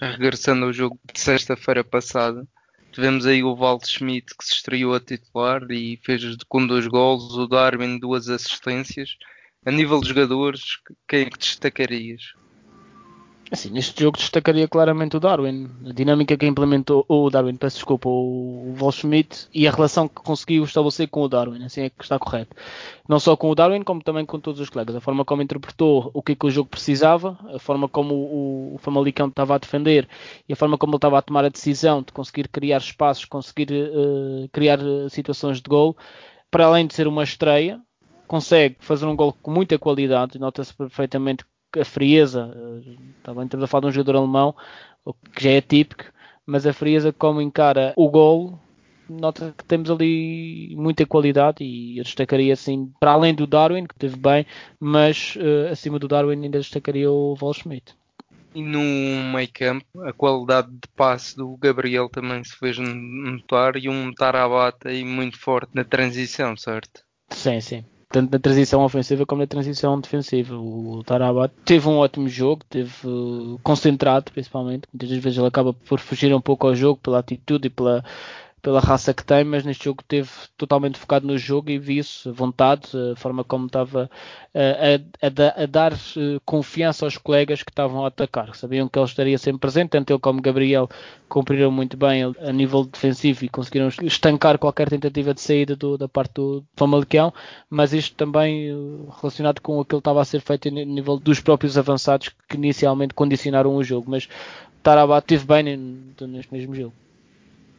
Regressando 0.00 0.64
ao 0.64 0.72
jogo 0.72 0.98
de 1.12 1.20
sexta-feira 1.20 1.84
passada, 1.84 2.48
tivemos 2.90 3.26
aí 3.26 3.44
o 3.44 3.54
Walt 3.54 3.84
Schmidt 3.86 4.34
que 4.34 4.46
se 4.46 4.54
estreou 4.54 4.94
a 4.94 5.00
titular 5.00 5.60
e 5.70 6.00
fez 6.02 6.22
com 6.48 6.66
dois 6.66 6.86
gols, 6.86 7.34
o 7.34 7.46
Darwin 7.46 7.98
duas 7.98 8.30
assistências. 8.30 9.18
A 9.66 9.70
nível 9.70 10.00
de 10.00 10.08
jogadores, 10.08 10.78
quem 11.06 11.20
é 11.20 11.24
que 11.26 11.38
destacarias? 11.38 12.32
Assim, 13.52 13.68
neste 13.70 14.00
jogo 14.00 14.16
destacaria 14.16 14.68
claramente 14.68 15.16
o 15.16 15.20
Darwin. 15.20 15.68
A 15.84 15.92
dinâmica 15.92 16.36
que 16.36 16.46
implementou 16.46 17.04
o 17.08 17.28
Darwin, 17.28 17.56
peço 17.56 17.78
desculpa, 17.78 18.08
o 18.08 18.72
Volschmidt 18.76 19.48
e 19.52 19.66
a 19.66 19.72
relação 19.72 20.06
que 20.06 20.22
conseguiu 20.22 20.62
estabelecer 20.62 21.08
com 21.08 21.22
o 21.22 21.28
Darwin, 21.28 21.64
assim 21.64 21.82
é 21.82 21.90
que 21.90 22.04
está 22.04 22.16
correto. 22.16 22.54
Não 23.08 23.18
só 23.18 23.36
com 23.36 23.50
o 23.50 23.54
Darwin, 23.56 23.82
como 23.82 24.02
também 24.04 24.24
com 24.24 24.38
todos 24.38 24.60
os 24.60 24.70
colegas. 24.70 24.94
A 24.94 25.00
forma 25.00 25.24
como 25.24 25.42
interpretou 25.42 26.12
o 26.14 26.22
que, 26.22 26.32
é 26.32 26.34
que 26.36 26.46
o 26.46 26.50
jogo 26.50 26.70
precisava, 26.70 27.36
a 27.52 27.58
forma 27.58 27.88
como 27.88 28.14
o, 28.14 28.74
o 28.76 28.78
Famalicão 28.78 29.26
estava 29.26 29.56
a 29.56 29.58
defender 29.58 30.08
e 30.48 30.52
a 30.52 30.56
forma 30.56 30.78
como 30.78 30.92
ele 30.92 30.98
estava 30.98 31.18
a 31.18 31.22
tomar 31.22 31.44
a 31.44 31.48
decisão 31.48 32.02
de 32.02 32.12
conseguir 32.12 32.46
criar 32.46 32.78
espaços, 32.78 33.24
conseguir 33.24 33.72
uh, 33.72 34.48
criar 34.52 34.78
eh, 34.78 35.08
situações 35.08 35.60
de 35.60 35.68
gol, 35.68 35.96
para 36.52 36.66
além 36.66 36.86
de 36.86 36.94
ser 36.94 37.08
uma 37.08 37.24
estreia, 37.24 37.80
consegue 38.28 38.76
fazer 38.78 39.06
um 39.06 39.16
gol 39.16 39.32
com 39.32 39.50
muita 39.50 39.76
qualidade, 39.76 40.38
nota-se 40.38 40.72
perfeitamente 40.72 41.44
a 41.78 41.84
frieza, 41.84 42.52
também 43.22 43.44
estamos 43.44 43.64
a 43.64 43.66
falar 43.66 43.82
de 43.82 43.86
um 43.88 43.92
jogador 43.92 44.18
alemão, 44.18 44.54
que 45.34 45.44
já 45.44 45.50
é 45.50 45.60
típico, 45.60 46.04
mas 46.46 46.66
a 46.66 46.72
frieza 46.72 47.12
como 47.12 47.40
encara 47.40 47.92
o 47.96 48.08
gol, 48.08 48.58
nota 49.08 49.54
que 49.56 49.64
temos 49.64 49.90
ali 49.90 50.74
muita 50.76 51.06
qualidade 51.06 51.64
e 51.64 51.98
eu 51.98 52.04
destacaria 52.04 52.52
assim, 52.52 52.92
para 52.98 53.12
além 53.12 53.34
do 53.34 53.46
Darwin, 53.46 53.86
que 53.86 53.94
teve 53.94 54.16
bem, 54.16 54.46
mas 54.78 55.36
uh, 55.36 55.70
acima 55.70 55.98
do 55.98 56.08
Darwin 56.08 56.42
ainda 56.42 56.58
destacaria 56.58 57.10
o 57.10 57.34
Volschmidt. 57.34 57.94
E 58.52 58.62
no 58.62 58.80
meio 59.32 59.48
campo, 59.52 59.84
a 60.02 60.12
qualidade 60.12 60.68
de 60.72 60.88
passe 60.96 61.36
do 61.36 61.56
Gabriel 61.56 62.08
também 62.08 62.42
se 62.42 62.56
fez 62.56 62.76
notar 62.78 63.76
e 63.76 63.88
um 63.88 64.12
Tarabat 64.12 64.76
aí 64.88 65.04
muito 65.04 65.38
forte 65.38 65.70
na 65.72 65.84
transição, 65.84 66.56
certo? 66.56 67.04
Sim, 67.30 67.60
sim 67.60 67.84
tanto 68.10 68.32
na 68.32 68.38
transição 68.38 68.82
ofensiva 68.82 69.24
como 69.24 69.40
na 69.40 69.46
transição 69.46 69.98
defensiva. 69.98 70.56
O 70.56 71.02
Tarabat 71.06 71.54
teve 71.64 71.88
um 71.88 71.98
ótimo 71.98 72.28
jogo, 72.28 72.62
teve 72.68 72.92
uh, 73.04 73.58
concentrado 73.62 74.32
principalmente. 74.32 74.82
Muitas 74.92 75.08
vezes 75.10 75.38
ele 75.38 75.46
acaba 75.46 75.72
por 75.72 76.00
fugir 76.00 76.34
um 76.34 76.40
pouco 76.40 76.66
ao 76.66 76.74
jogo 76.74 76.98
pela 77.00 77.20
atitude 77.20 77.68
e 77.68 77.70
pela 77.70 78.04
pela 78.62 78.80
raça 78.80 79.14
que 79.14 79.24
tem, 79.24 79.44
mas 79.44 79.64
neste 79.64 79.84
jogo 79.84 80.02
teve 80.06 80.30
totalmente 80.56 80.98
focado 80.98 81.26
no 81.26 81.38
jogo 81.38 81.70
e 81.70 81.78
vi-se 81.78 82.28
a 82.28 82.32
vontade, 82.32 82.88
a 83.12 83.16
forma 83.16 83.42
como 83.42 83.66
estava 83.66 84.10
a, 84.54 85.26
a, 85.26 85.62
a, 85.62 85.66
dar 85.66 85.92
eh, 85.92 86.38
confiança 86.44 87.04
aos 87.04 87.16
colegas 87.16 87.62
que 87.62 87.70
estavam 87.70 88.04
a 88.04 88.08
atacar. 88.08 88.54
Sabiam 88.54 88.88
que 88.88 88.98
ele 88.98 89.06
estaria 89.06 89.38
sempre 89.38 89.60
presente, 89.60 89.90
tanto 89.90 90.12
ele 90.12 90.18
como 90.18 90.42
Gabriel 90.42 90.88
cumpriram 91.28 91.70
muito 91.70 91.96
bem 91.96 92.22
a 92.24 92.52
nível 92.52 92.84
defensivo 92.84 93.44
e 93.44 93.48
conseguiram 93.48 93.88
estancar 94.02 94.58
qualquer 94.58 94.88
tentativa 94.88 95.32
de 95.32 95.40
saída 95.40 95.76
do, 95.76 95.96
da 95.96 96.08
parte 96.08 96.34
do 96.34 96.64
Famalicão, 96.76 97.32
mas 97.68 97.92
isto 97.92 98.14
também 98.16 98.68
eh, 98.68 98.74
relacionado 99.20 99.60
com 99.60 99.80
aquilo 99.80 100.00
que 100.00 100.02
estava 100.02 100.20
a 100.20 100.24
ser 100.24 100.40
feito 100.40 100.68
a 100.68 100.70
nível 100.70 101.18
dos 101.18 101.40
próprios 101.40 101.78
avançados 101.78 102.30
que 102.48 102.56
inicialmente 102.56 103.14
condicionaram 103.14 103.74
o 103.74 103.82
jogo, 103.82 104.10
mas 104.10 104.28
Tarabat 104.82 105.26
teve 105.26 105.44
bem 105.44 105.62
neste 106.20 106.52
mesmo 106.52 106.74
jogo. 106.74 106.92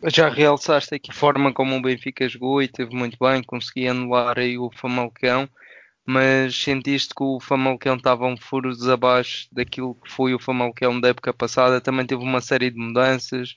Já 0.08 0.30
realçaste 0.30 0.96
aqui 0.96 1.12
a 1.12 1.14
forma 1.14 1.54
como 1.54 1.76
o 1.76 1.82
Benfica 1.82 2.28
jogou 2.28 2.62
e 2.62 2.68
teve 2.68 2.96
muito 2.96 3.18
bem, 3.20 3.44
conseguia 3.44 3.92
anular 3.92 4.40
aí 4.40 4.58
o 4.58 4.72
Famalicão, 4.72 5.48
mas 6.04 6.56
sentiste 6.56 7.14
que 7.16 7.24
o 7.24 7.40
Famalicão 7.40 7.96
estava 7.98 8.26
um 8.26 8.36
furos 8.36 8.90
abaixo 8.90 9.48
daquilo 9.52 9.94
que 9.94 10.12
foi 10.12 10.34
o 10.34 10.40
Famalicão 10.40 11.00
da 11.00 11.10
época 11.10 11.32
passada, 11.32 11.80
também 11.80 12.06
teve 12.06 12.24
uma 12.24 12.42
série 12.42 12.72
de 12.72 12.80
mudanças, 12.80 13.56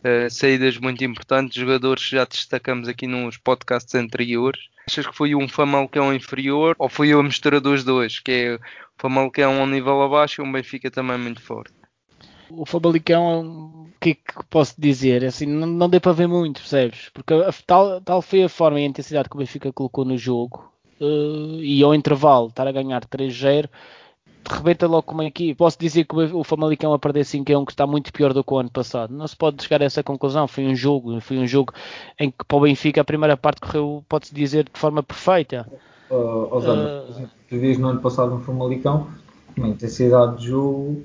uh, 0.00 0.28
saídas 0.28 0.76
muito 0.78 1.04
importantes, 1.04 1.56
jogadores 1.56 2.04
que 2.04 2.16
já 2.16 2.24
destacamos 2.24 2.88
aqui 2.88 3.06
nos 3.06 3.36
podcasts 3.36 3.94
anteriores. 3.94 4.62
Achas 4.88 5.06
que 5.06 5.16
foi 5.16 5.34
um 5.36 5.48
Famalicão 5.48 6.12
inferior 6.12 6.74
ou 6.76 6.88
foi 6.88 7.12
a 7.12 7.22
mistura 7.22 7.60
dos 7.60 7.84
dois, 7.84 8.18
que 8.18 8.32
é 8.32 8.54
o 8.56 8.60
Famalicão 8.98 9.60
a 9.60 9.62
um 9.62 9.66
nível 9.66 10.02
abaixo 10.02 10.42
e 10.42 10.44
um 10.44 10.50
Benfica 10.50 10.90
também 10.90 11.18
muito 11.18 11.40
forte? 11.40 11.83
O 12.50 12.66
Famalicão, 12.66 13.86
o 13.86 14.00
que 14.00 14.10
é 14.10 14.14
que 14.14 14.44
posso 14.50 14.74
dizer? 14.78 15.24
Assim, 15.24 15.46
não, 15.46 15.66
não 15.66 15.88
deu 15.88 16.00
para 16.00 16.12
ver 16.12 16.26
muito, 16.26 16.60
percebes? 16.60 17.10
Porque 17.12 17.34
a, 17.34 17.52
tal, 17.66 18.00
tal 18.00 18.22
foi 18.22 18.44
a 18.44 18.48
forma 18.48 18.80
e 18.80 18.84
a 18.84 18.86
intensidade 18.86 19.28
que 19.28 19.36
o 19.36 19.38
Benfica 19.38 19.72
colocou 19.72 20.04
no 20.04 20.16
jogo 20.16 20.70
uh, 21.00 21.60
e 21.60 21.82
ao 21.82 21.94
intervalo 21.94 22.48
estar 22.48 22.66
a 22.66 22.72
ganhar 22.72 23.04
3-0 23.04 23.68
rebenta 24.50 24.86
logo 24.86 25.04
como 25.04 25.22
aqui. 25.22 25.54
Posso 25.54 25.78
dizer 25.78 26.04
que 26.04 26.14
o 26.14 26.44
Famalicão 26.44 26.92
a 26.92 26.98
perder 26.98 27.24
5 27.24 27.50
1 27.50 27.64
que 27.64 27.72
está 27.72 27.86
muito 27.86 28.12
pior 28.12 28.32
do 28.32 28.44
que 28.44 28.52
o 28.52 28.58
ano 28.58 28.70
passado. 28.70 29.14
Não 29.14 29.26
se 29.26 29.36
pode 29.36 29.62
chegar 29.62 29.80
a 29.82 29.86
essa 29.86 30.02
conclusão. 30.02 30.46
Foi 30.46 30.66
um 30.66 30.74
jogo, 30.74 31.20
foi 31.20 31.38
um 31.38 31.46
jogo 31.46 31.72
em 32.18 32.30
que 32.30 32.44
para 32.46 32.56
o 32.56 32.60
Benfica 32.60 33.00
a 33.00 33.04
primeira 33.04 33.36
parte 33.36 33.60
correu, 33.60 34.04
pode-se 34.08 34.34
dizer, 34.34 34.64
de 34.64 34.78
forma 34.78 35.02
perfeita. 35.02 35.66
Uh, 36.10 36.58
uh, 36.58 37.28
tu 37.48 37.58
vias 37.58 37.78
no 37.78 37.88
ano 37.88 38.00
passado 38.00 38.30
no 38.30 38.40
Famalicão 38.40 39.08
uma 39.56 39.68
intensidade 39.68 40.38
de 40.38 40.48
jogo 40.48 41.02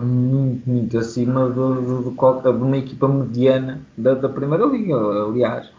muito, 0.00 0.68
muito 0.68 0.98
acima 0.98 1.48
de, 1.48 1.54
de, 1.54 2.10
de, 2.42 2.62
uma 2.62 2.76
equipa 2.76 3.08
mediana 3.08 3.80
da, 3.96 4.14
da 4.14 4.28
Primeira 4.28 4.66
Liga, 4.66 4.96
aliás. 4.96 5.70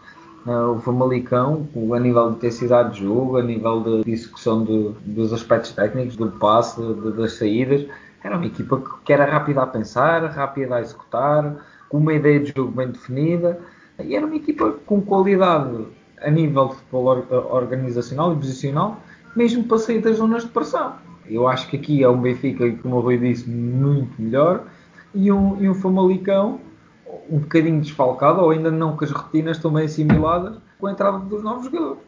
Uh, 0.46 0.74
o 0.74 0.80
Famalicão, 0.80 1.68
a 1.94 1.98
nível 1.98 2.30
de 2.30 2.36
intensidade 2.36 2.94
de 2.94 3.04
jogo, 3.04 3.36
a 3.36 3.42
nível 3.42 4.02
de 4.02 4.04
de, 4.04 4.94
dos 5.04 5.34
aspectos 5.34 5.72
técnicos, 5.72 6.16
do 6.16 6.30
passe, 6.30 6.80
de, 6.80 7.12
das 7.12 7.34
saídas, 7.34 7.86
era 8.24 8.36
uma 8.36 8.46
equipa 8.46 8.82
que 9.04 9.12
era 9.12 9.26
rápida 9.26 9.62
a 9.62 9.66
pensar, 9.66 10.24
rápida 10.30 10.76
a 10.76 10.80
executar, 10.80 11.56
com 11.90 11.98
uma 11.98 12.14
ideia 12.14 12.40
de 12.40 12.54
jogo 12.56 12.70
bem 12.72 12.88
definida, 12.88 13.58
e 14.02 14.16
era 14.16 14.24
uma 14.24 14.36
equipa 14.36 14.72
com 14.86 15.02
qualidade 15.02 15.84
a 16.22 16.30
nível 16.30 16.68
de 16.68 16.74
futebol 16.76 17.26
organizacional 17.50 18.32
e 18.32 18.36
posicional, 18.36 18.98
mesmo 19.36 19.64
para 19.64 19.78
sair 19.78 20.00
das 20.00 20.16
zonas 20.16 20.44
de 20.44 20.48
pressão. 20.48 20.94
Eu 21.30 21.46
acho 21.48 21.68
que 21.68 21.76
aqui 21.76 22.02
é 22.02 22.08
um 22.08 22.20
Benfica, 22.20 22.70
como 22.82 22.96
o 22.96 23.00
Rui 23.00 23.18
disse, 23.18 23.48
muito 23.48 24.20
melhor, 24.20 24.66
e 25.14 25.30
um, 25.30 25.62
e 25.62 25.68
um 25.68 25.74
Famalicão 25.74 26.60
um 27.28 27.38
bocadinho 27.38 27.80
desfalcado, 27.80 28.40
ou 28.40 28.50
ainda 28.50 28.70
não 28.70 28.96
com 28.96 29.04
as 29.04 29.10
rotinas 29.10 29.56
estão 29.56 29.72
bem 29.72 29.84
assimiladas 29.84 30.58
com 30.78 30.86
a 30.86 30.92
entrada 30.92 31.18
dos 31.18 31.42
novos 31.42 31.64
jogadores. 31.64 31.98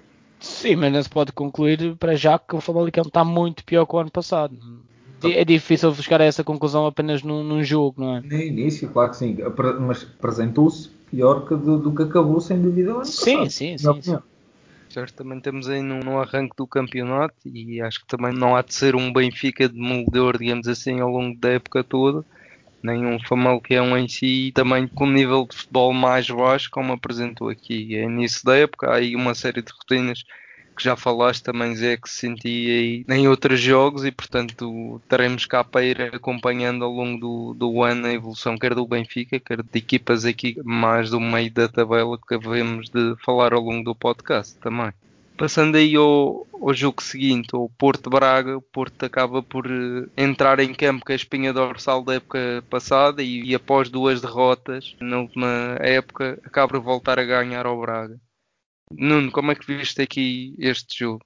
Sim, 0.40 0.76
mas 0.76 0.92
não 0.92 1.02
se 1.02 1.08
pode 1.08 1.32
concluir 1.32 1.96
para 1.96 2.16
já 2.16 2.38
que 2.38 2.56
o 2.56 2.60
Famalicão 2.60 3.04
está 3.06 3.24
muito 3.24 3.64
pior 3.64 3.86
que 3.86 3.94
o 3.94 3.98
ano 3.98 4.10
passado. 4.10 4.56
É 5.22 5.44
difícil 5.44 5.92
buscar 5.92 6.20
essa 6.20 6.42
conclusão 6.42 6.84
apenas 6.84 7.22
num, 7.22 7.44
num 7.44 7.62
jogo, 7.62 8.00
não 8.02 8.16
é? 8.16 8.20
No 8.20 8.40
início, 8.40 8.88
claro 8.88 9.10
que 9.10 9.16
sim, 9.16 9.38
mas 9.80 10.02
apresentou-se 10.18 10.88
pior 11.08 11.46
que 11.46 11.54
do, 11.54 11.78
do, 11.78 11.94
que 11.94 12.02
acabou, 12.02 12.40
sem 12.40 12.60
dúvida, 12.60 12.90
ano 12.90 13.04
sim, 13.04 13.36
passado. 13.36 13.50
Sim, 13.50 13.78
sim, 13.78 14.02
sim. 14.02 14.18
Certo, 14.92 15.14
também 15.16 15.38
estamos 15.38 15.70
aí 15.70 15.80
no, 15.80 16.20
arranque 16.20 16.54
do 16.54 16.66
campeonato 16.66 17.34
e 17.46 17.80
acho 17.80 18.00
que 18.00 18.06
também 18.06 18.30
não 18.34 18.54
há 18.54 18.60
de 18.60 18.74
ser 18.74 18.94
um 18.94 19.10
Benfica 19.10 19.66
de 19.66 19.78
moldor, 19.78 20.36
digamos 20.36 20.68
assim, 20.68 21.00
ao 21.00 21.08
longo 21.08 21.38
da 21.40 21.48
época 21.48 21.82
toda 21.82 22.22
nem 22.82 23.06
um 23.06 23.18
Famalicão 23.20 23.96
em 23.96 24.08
si, 24.08 24.48
e 24.48 24.52
também 24.52 24.88
com 24.88 25.04
um 25.04 25.12
nível 25.12 25.46
de 25.48 25.56
futebol 25.56 25.92
mais 25.92 26.28
baixo, 26.28 26.68
como 26.70 26.92
apresentou 26.92 27.48
aqui. 27.48 27.96
É 27.96 28.04
início 28.04 28.44
da 28.44 28.56
época, 28.56 28.90
há 28.90 28.96
aí 28.96 29.14
uma 29.14 29.34
série 29.34 29.62
de 29.62 29.72
rotinas 29.72 30.24
que 30.76 30.82
já 30.82 30.96
falaste 30.96 31.42
também, 31.42 31.74
Zé, 31.76 31.96
que 31.96 32.08
se 32.08 32.20
sentia 32.20 32.72
aí 32.74 33.04
em 33.08 33.28
outros 33.28 33.60
jogos 33.60 34.04
e, 34.04 34.10
portanto, 34.10 35.00
teremos 35.08 35.46
cá 35.46 35.62
para 35.62 35.84
ir 35.84 36.14
acompanhando 36.14 36.84
ao 36.84 36.90
longo 36.90 37.18
do, 37.18 37.54
do 37.54 37.82
ano 37.82 38.06
a 38.06 38.12
evolução, 38.12 38.58
quer 38.58 38.74
do 38.74 38.86
Benfica, 38.86 39.38
quer 39.38 39.62
de 39.62 39.78
equipas 39.78 40.24
aqui 40.24 40.56
mais 40.64 41.10
do 41.10 41.20
meio 41.20 41.52
da 41.52 41.68
tabela 41.68 42.18
que 42.18 42.34
havemos 42.34 42.88
de 42.88 43.14
falar 43.24 43.52
ao 43.52 43.60
longo 43.60 43.84
do 43.84 43.94
podcast 43.94 44.56
também. 44.58 44.92
Passando 45.36 45.76
aí 45.76 45.96
ao, 45.96 46.46
ao 46.52 46.74
jogo 46.74 47.02
seguinte, 47.02 47.48
o 47.54 47.68
Porto 47.68 48.10
Braga, 48.10 48.56
o 48.56 48.62
Porto 48.62 49.04
acaba 49.04 49.42
por 49.42 49.66
uh, 49.66 50.08
entrar 50.16 50.60
em 50.60 50.72
campo 50.74 51.04
com 51.04 51.12
a 51.12 51.16
espinha 51.16 51.52
dorsal 51.52 52.04
da 52.04 52.14
época 52.14 52.62
passada 52.70 53.22
e, 53.22 53.42
e, 53.42 53.54
após 53.54 53.88
duas 53.88 54.20
derrotas 54.20 54.94
na 55.00 55.18
última 55.18 55.48
época 55.80 56.38
acaba 56.44 56.68
por 56.68 56.80
voltar 56.80 57.18
a 57.18 57.24
ganhar 57.24 57.66
ao 57.66 57.80
Braga. 57.80 58.20
Nuno, 58.98 59.30
como 59.32 59.52
é 59.52 59.54
que 59.54 59.66
viste 59.66 60.02
aqui 60.02 60.54
este 60.58 60.98
jogo? 60.98 61.24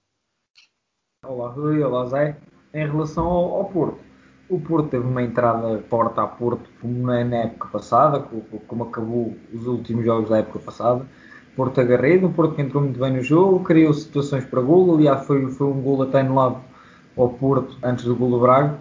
Olá 1.25 1.51
Rui, 1.51 1.83
olá 1.83 2.07
Zé. 2.07 2.37
Em 2.73 2.87
relação 2.87 3.27
ao, 3.27 3.55
ao 3.57 3.65
Porto, 3.67 3.99
o 4.49 4.61
Porto 4.61 4.91
teve 4.91 5.07
uma 5.07 5.23
entrada 5.23 5.79
porta 5.91 6.23
a 6.23 6.27
Porto 6.27 6.69
como 6.81 6.99
na 7.07 7.37
época 7.37 7.69
passada, 7.69 8.21
como 8.67 8.85
acabou 8.85 9.37
os 9.53 9.67
últimos 9.67 10.05
jogos 10.05 10.31
da 10.31 10.39
época 10.39 10.59
passada 10.61 11.07
Porto 11.57 11.81
agarrado, 11.81 12.27
o 12.27 12.33
Porto 12.33 12.55
que 12.55 12.61
entrou 12.61 12.83
muito 12.83 13.01
bem 13.01 13.15
no 13.15 13.23
jogo, 13.23 13.65
criou 13.65 13.93
situações 13.95 14.45
para 14.45 14.61
golo, 14.61 14.95
aliás 14.95 15.27
foi, 15.27 15.51
foi 15.51 15.67
um 15.67 15.81
golo 15.81 16.03
até 16.03 16.21
anulado 16.21 16.61
ao 17.17 17.31
Porto 17.31 17.79
antes 17.83 18.05
do 18.05 18.15
golo 18.15 18.37
do 18.37 18.43
Braga. 18.43 18.79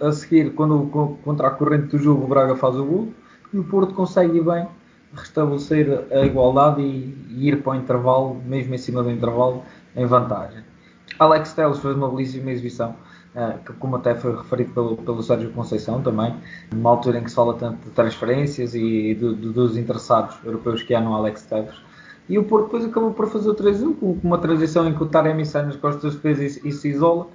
A 0.00 0.10
seguir, 0.12 0.54
quando, 0.54 0.88
contra 1.22 1.48
a 1.48 1.50
corrente 1.50 1.88
do 1.88 1.98
jogo, 1.98 2.24
o 2.24 2.26
Braga 2.26 2.56
faz 2.56 2.74
o 2.74 2.84
golo 2.84 3.14
e 3.52 3.58
o 3.58 3.64
Porto 3.64 3.92
consegue 3.92 4.40
bem 4.40 4.66
restabelecer 5.14 6.06
a 6.10 6.24
igualdade 6.24 6.82
e, 6.82 7.26
e, 7.30 7.48
ir 7.48 7.62
para 7.62 7.72
o 7.72 7.74
intervalo, 7.74 8.40
mesmo 8.44 8.74
em 8.74 8.78
cima 8.78 9.02
do 9.02 9.10
intervalo, 9.10 9.62
em 9.94 10.04
vantagem. 10.06 10.62
Alex 11.18 11.52
Telles 11.52 11.78
fez 11.78 11.94
uma 11.96 12.10
belíssima 12.10 12.50
exibição, 12.50 12.94
uh, 13.34 13.72
como 13.78 13.96
até 13.96 14.14
foi 14.14 14.36
referido 14.36 14.72
pelo, 14.72 14.96
pelo 14.96 15.22
Sérgio 15.22 15.50
Conceição 15.52 16.02
também, 16.02 16.34
numa 16.72 16.90
altura 16.90 17.18
em 17.18 17.24
que 17.24 17.30
se 17.30 17.36
fala 17.36 17.54
tanto 17.54 17.84
de 17.84 17.90
transferências 17.90 18.74
e 18.74 19.14
de, 19.14 19.34
de, 19.34 19.52
dos 19.52 19.76
interessados 19.76 20.36
europeus 20.44 20.82
que 20.82 20.94
há 20.94 21.00
no 21.00 21.14
Alex 21.14 21.42
Telles. 21.42 21.74
E 22.28 22.38
o 22.38 22.44
Porto 22.44 22.64
depois 22.64 22.84
acabou 22.84 23.12
por 23.12 23.28
fazer 23.28 23.48
o 23.48 23.54
3-1 23.54 23.98
com 23.98 24.18
uma 24.22 24.38
transição 24.38 24.88
em 24.88 24.94
que 24.94 25.02
o 25.02 25.06
Taremi 25.06 25.46
sai 25.46 25.64
nas 25.64 25.76
costas 25.76 26.16
defesas 26.16 26.56
e, 26.56 26.68
e 26.68 26.72
se 26.72 26.88
isola. 26.88 27.28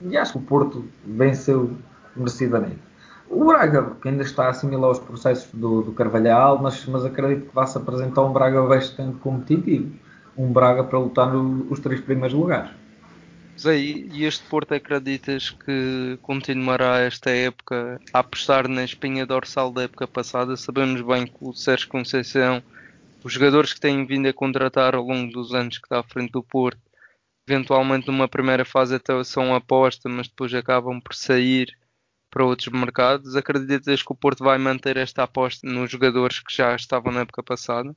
E 0.00 0.16
acho 0.16 0.32
que 0.32 0.38
o 0.38 0.42
Porto 0.42 0.84
venceu 1.04 1.76
merecidamente. 2.16 2.91
O 3.28 3.44
Braga, 3.44 3.96
que 4.00 4.08
ainda 4.08 4.22
está 4.22 4.46
a 4.46 4.50
assimilar 4.50 4.90
os 4.90 4.98
processos 4.98 5.48
do, 5.52 5.82
do 5.82 5.92
Carvalhal, 5.92 6.58
mas, 6.60 6.84
mas 6.86 7.04
acredito 7.04 7.48
que 7.48 7.54
vai-se 7.54 7.76
apresentar 7.76 8.22
um 8.22 8.32
Braga 8.32 8.62
bastante 8.62 9.18
competitivo. 9.18 9.92
Um 10.36 10.52
Braga 10.52 10.84
para 10.84 10.98
lutar 10.98 11.32
no, 11.32 11.66
os 11.70 11.80
três 11.80 12.00
primeiros 12.00 12.34
lugares. 12.34 12.70
Zé, 13.58 13.78
e 13.78 14.24
este 14.24 14.42
Porto 14.48 14.74
acreditas 14.74 15.50
que 15.50 16.18
continuará 16.22 17.00
esta 17.00 17.30
época 17.30 18.00
a 18.12 18.18
apostar 18.20 18.66
na 18.66 18.82
espinha 18.82 19.26
dorsal 19.26 19.70
da 19.70 19.82
época 19.82 20.06
passada? 20.06 20.56
Sabemos 20.56 21.00
bem 21.02 21.26
que 21.26 21.36
o 21.40 21.52
Sérgio 21.52 21.88
Conceição 21.88 22.62
os 23.24 23.32
jogadores 23.32 23.72
que 23.72 23.80
têm 23.80 24.04
vindo 24.04 24.28
a 24.28 24.32
contratar 24.32 24.94
ao 24.94 25.04
longo 25.04 25.32
dos 25.32 25.54
anos 25.54 25.78
que 25.78 25.86
está 25.86 26.00
à 26.00 26.02
frente 26.02 26.32
do 26.32 26.42
Porto, 26.42 26.80
eventualmente 27.46 28.08
numa 28.08 28.26
primeira 28.26 28.64
fase 28.64 28.96
até 28.96 29.22
são 29.22 29.54
aposta, 29.54 30.08
mas 30.08 30.26
depois 30.26 30.52
acabam 30.54 31.00
por 31.00 31.14
sair 31.14 31.76
para 32.32 32.46
outros 32.46 32.68
mercados. 32.68 33.36
Acreditas 33.36 34.02
que 34.02 34.10
o 34.10 34.16
Porto 34.16 34.42
vai 34.42 34.56
manter 34.56 34.96
esta 34.96 35.22
aposta 35.22 35.68
nos 35.68 35.90
jogadores 35.90 36.40
que 36.40 36.56
já 36.56 36.74
estavam 36.74 37.12
na 37.12 37.20
época 37.20 37.42
passada? 37.42 37.94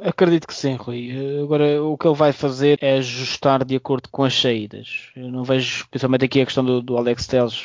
Acredito 0.00 0.48
que 0.48 0.54
sim, 0.54 0.74
Rui. 0.74 1.12
Agora, 1.42 1.80
o 1.80 1.96
que 1.96 2.08
ele 2.08 2.16
vai 2.16 2.32
fazer 2.32 2.78
é 2.80 2.96
ajustar 2.96 3.64
de 3.64 3.76
acordo 3.76 4.08
com 4.08 4.24
as 4.24 4.34
saídas. 4.34 5.10
Eu 5.14 5.30
não 5.30 5.44
vejo, 5.44 5.86
principalmente 5.88 6.24
aqui 6.24 6.40
a 6.40 6.46
questão 6.46 6.64
do, 6.64 6.82
do 6.82 6.96
Alex 6.96 7.26
Teles, 7.26 7.62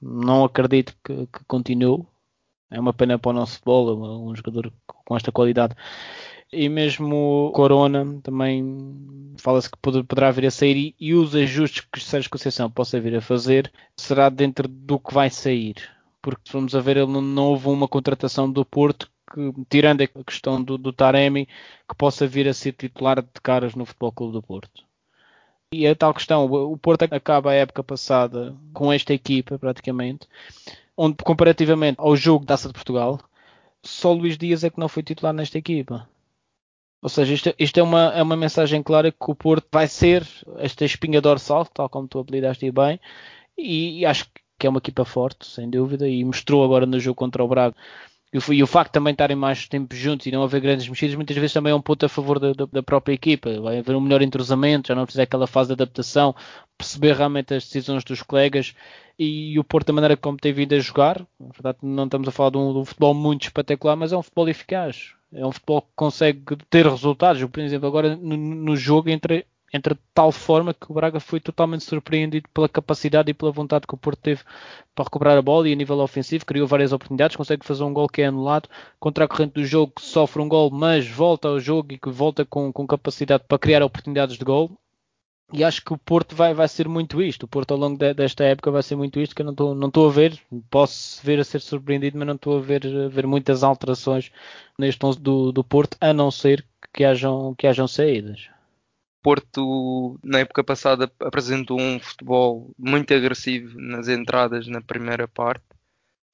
não 0.00 0.44
acredito 0.44 0.96
que, 1.04 1.26
que 1.26 1.44
continue. 1.46 2.04
É 2.70 2.80
uma 2.80 2.92
pena 2.92 3.18
para 3.18 3.30
o 3.30 3.34
nosso 3.34 3.54
futebol, 3.54 4.28
um 4.28 4.34
jogador 4.34 4.72
com 4.86 5.16
esta 5.16 5.30
qualidade. 5.30 5.74
E 6.52 6.68
mesmo 6.68 7.52
Corona 7.54 8.20
também 8.22 9.34
fala-se 9.38 9.70
que 9.70 9.78
poderá 9.78 10.32
vir 10.32 10.46
a 10.46 10.50
sair 10.50 10.76
e, 10.76 10.96
e 10.98 11.14
os 11.14 11.34
ajustes 11.34 11.86
que 11.90 11.98
o 11.98 12.00
Sérgio 12.02 12.30
Conceição 12.30 12.68
possa 12.70 13.00
vir 13.00 13.14
a 13.16 13.20
fazer 13.20 13.72
será 13.96 14.28
dentro 14.28 14.66
do 14.66 14.98
que 14.98 15.14
vai 15.14 15.30
sair. 15.30 15.76
Porque 16.20 16.42
se 16.44 16.52
formos 16.52 16.74
a 16.74 16.80
ver, 16.80 16.96
ele 16.96 17.06
não 17.06 17.50
houve 17.50 17.68
uma 17.68 17.86
contratação 17.86 18.50
do 18.50 18.64
Porto 18.64 19.10
que, 19.32 19.52
tirando 19.68 20.02
a 20.02 20.08
questão 20.24 20.62
do, 20.62 20.76
do 20.76 20.92
Taremi, 20.92 21.46
que 21.88 21.94
possa 21.96 22.26
vir 22.26 22.48
a 22.48 22.54
ser 22.54 22.72
titular 22.72 23.22
de 23.22 23.40
caras 23.42 23.74
no 23.76 23.86
Futebol 23.86 24.12
Clube 24.12 24.32
do 24.32 24.42
Porto. 24.42 24.84
E 25.72 25.86
a 25.86 25.94
tal 25.94 26.12
questão, 26.12 26.46
o 26.46 26.76
Porto 26.76 27.04
acaba 27.04 27.52
a 27.52 27.54
época 27.54 27.84
passada 27.84 28.56
com 28.72 28.92
esta 28.92 29.14
equipa 29.14 29.56
praticamente, 29.56 30.26
onde 30.96 31.16
comparativamente 31.24 31.96
ao 32.00 32.16
jogo 32.16 32.44
da 32.44 32.54
Taça 32.54 32.68
de 32.68 32.74
Portugal, 32.74 33.20
só 33.82 34.12
Luís 34.12 34.36
Dias 34.36 34.64
é 34.64 34.70
que 34.70 34.80
não 34.80 34.88
foi 34.88 35.04
titular 35.04 35.32
nesta 35.32 35.56
equipa. 35.58 36.08
Ou 37.02 37.08
seja, 37.08 37.32
isto, 37.34 37.54
isto, 37.58 37.80
é, 37.80 37.82
uma, 37.82 38.12
é 38.14 38.22
uma 38.22 38.36
mensagem 38.36 38.82
clara 38.82 39.10
que 39.10 39.30
o 39.30 39.34
Porto 39.34 39.66
vai 39.72 39.88
ser 39.88 40.26
esta 40.58 40.84
espinha 40.84 41.20
dorsal, 41.20 41.64
tal 41.66 41.88
como 41.88 42.06
tu 42.08 42.18
apelidaste 42.18 42.70
bem, 42.70 43.00
e, 43.56 44.00
e 44.00 44.06
acho 44.06 44.26
que 44.58 44.66
é 44.66 44.70
uma 44.70 44.78
equipa 44.78 45.04
forte, 45.04 45.46
sem 45.46 45.70
dúvida, 45.70 46.06
e 46.08 46.22
mostrou 46.24 46.62
agora 46.64 46.84
no 46.86 47.00
jogo 47.00 47.16
contra 47.16 47.42
o 47.42 47.48
Braga 47.48 47.74
e 48.32 48.62
o 48.62 48.66
facto 48.66 48.90
de 48.90 48.94
também 48.94 49.10
estarem 49.10 49.36
mais 49.36 49.66
tempo 49.66 49.92
juntos 49.94 50.24
e 50.26 50.30
não 50.30 50.44
haver 50.44 50.60
grandes 50.60 50.88
mexidas, 50.88 51.16
muitas 51.16 51.36
vezes 51.36 51.52
também 51.52 51.72
é 51.72 51.74
um 51.74 51.82
ponto 51.82 52.06
a 52.06 52.08
favor 52.08 52.38
da, 52.38 52.52
da, 52.52 52.64
da, 52.64 52.82
própria 52.82 53.12
equipa. 53.12 53.60
Vai 53.60 53.78
haver 53.78 53.96
um 53.96 54.00
melhor 54.00 54.22
entrosamento, 54.22 54.88
já 54.88 54.94
não 54.94 55.04
precisa 55.04 55.24
aquela 55.24 55.48
fase 55.48 55.68
de 55.68 55.72
adaptação, 55.72 56.34
perceber 56.78 57.16
realmente 57.16 57.54
as 57.54 57.64
decisões 57.64 58.04
dos 58.04 58.22
colegas 58.22 58.72
e, 59.18 59.58
o 59.58 59.64
Porto, 59.64 59.88
da 59.88 59.92
maneira 59.92 60.16
como 60.16 60.38
tem 60.38 60.52
vindo 60.52 60.74
a 60.74 60.78
jogar. 60.78 61.18
Na 61.40 61.48
verdade, 61.48 61.78
não 61.82 62.04
estamos 62.04 62.28
a 62.28 62.30
falar 62.30 62.50
de 62.50 62.58
um, 62.58 62.72
de 62.72 62.78
um 62.78 62.84
futebol 62.84 63.14
muito 63.14 63.42
espetacular, 63.42 63.96
mas 63.96 64.12
é 64.12 64.16
um 64.16 64.22
futebol 64.22 64.48
eficaz. 64.48 65.12
É 65.32 65.46
um 65.46 65.52
futebol 65.52 65.82
que 65.82 65.88
consegue 65.94 66.42
ter 66.68 66.86
resultados. 66.86 67.42
Por 67.44 67.60
exemplo, 67.60 67.86
agora 67.86 68.16
no, 68.16 68.36
no 68.36 68.76
jogo 68.76 69.08
entre 69.08 69.46
entre 69.72 69.94
de 69.94 70.00
tal 70.12 70.32
forma 70.32 70.74
que 70.74 70.90
o 70.90 70.94
Braga 70.94 71.20
foi 71.20 71.40
totalmente 71.40 71.84
surpreendido 71.84 72.48
pela 72.52 72.68
capacidade 72.68 73.30
e 73.30 73.34
pela 73.34 73.52
vontade 73.52 73.86
que 73.86 73.94
o 73.94 73.96
Porto 73.96 74.20
teve 74.20 74.42
para 74.94 75.04
recuperar 75.04 75.38
a 75.38 75.42
bola 75.42 75.68
e 75.68 75.72
a 75.72 75.76
nível 75.76 76.00
ofensivo 76.00 76.44
criou 76.44 76.66
várias 76.66 76.92
oportunidades, 76.92 77.36
consegue 77.36 77.64
fazer 77.64 77.84
um 77.84 77.92
gol 77.92 78.08
que 78.08 78.22
é 78.22 78.26
anulado 78.26 78.68
contra 78.98 79.24
a 79.24 79.28
corrente 79.28 79.54
do 79.54 79.64
jogo 79.64 79.92
que 79.94 80.02
sofre 80.02 80.42
um 80.42 80.48
gol 80.48 80.70
mas 80.70 81.06
volta 81.06 81.48
ao 81.48 81.60
jogo 81.60 81.92
e 81.92 81.98
que 81.98 82.10
volta 82.10 82.44
com, 82.44 82.72
com 82.72 82.86
capacidade 82.86 83.44
para 83.46 83.58
criar 83.58 83.82
oportunidades 83.82 84.36
de 84.36 84.44
gol 84.44 84.76
e 85.52 85.64
acho 85.64 85.84
que 85.84 85.92
o 85.92 85.98
Porto 85.98 86.34
vai, 86.34 86.54
vai 86.54 86.68
ser 86.68 86.88
muito 86.88 87.20
isto. 87.20 87.44
O 87.44 87.48
Porto 87.48 87.72
ao 87.72 87.78
longo 87.78 87.98
de, 87.98 88.14
desta 88.14 88.44
época 88.44 88.70
vai 88.70 88.82
ser 88.82 88.96
muito 88.96 89.18
isto 89.20 89.34
que 89.34 89.42
eu 89.42 89.46
não 89.46 89.52
estou 89.52 89.74
não 89.74 90.06
a 90.06 90.10
ver. 90.10 90.40
Posso 90.70 91.24
ver 91.24 91.40
a 91.40 91.44
ser 91.44 91.60
surpreendido, 91.60 92.18
mas 92.18 92.26
não 92.26 92.34
estou 92.34 92.58
a 92.58 92.60
ver, 92.60 92.86
a 92.86 93.08
ver 93.08 93.26
muitas 93.26 93.62
alterações 93.62 94.30
neste 94.78 95.04
11 95.04 95.20
do, 95.20 95.52
do 95.52 95.64
Porto, 95.64 95.96
a 96.00 96.12
não 96.12 96.30
ser 96.30 96.64
que 96.92 97.04
hajam, 97.04 97.54
que 97.54 97.66
hajam 97.66 97.88
saídas. 97.88 98.48
Porto, 99.22 100.18
na 100.24 100.38
época 100.38 100.64
passada, 100.64 101.10
apresentou 101.20 101.78
um 101.78 102.00
futebol 102.00 102.70
muito 102.78 103.12
agressivo 103.12 103.78
nas 103.78 104.08
entradas 104.08 104.66
na 104.66 104.80
primeira 104.80 105.28
parte. 105.28 105.64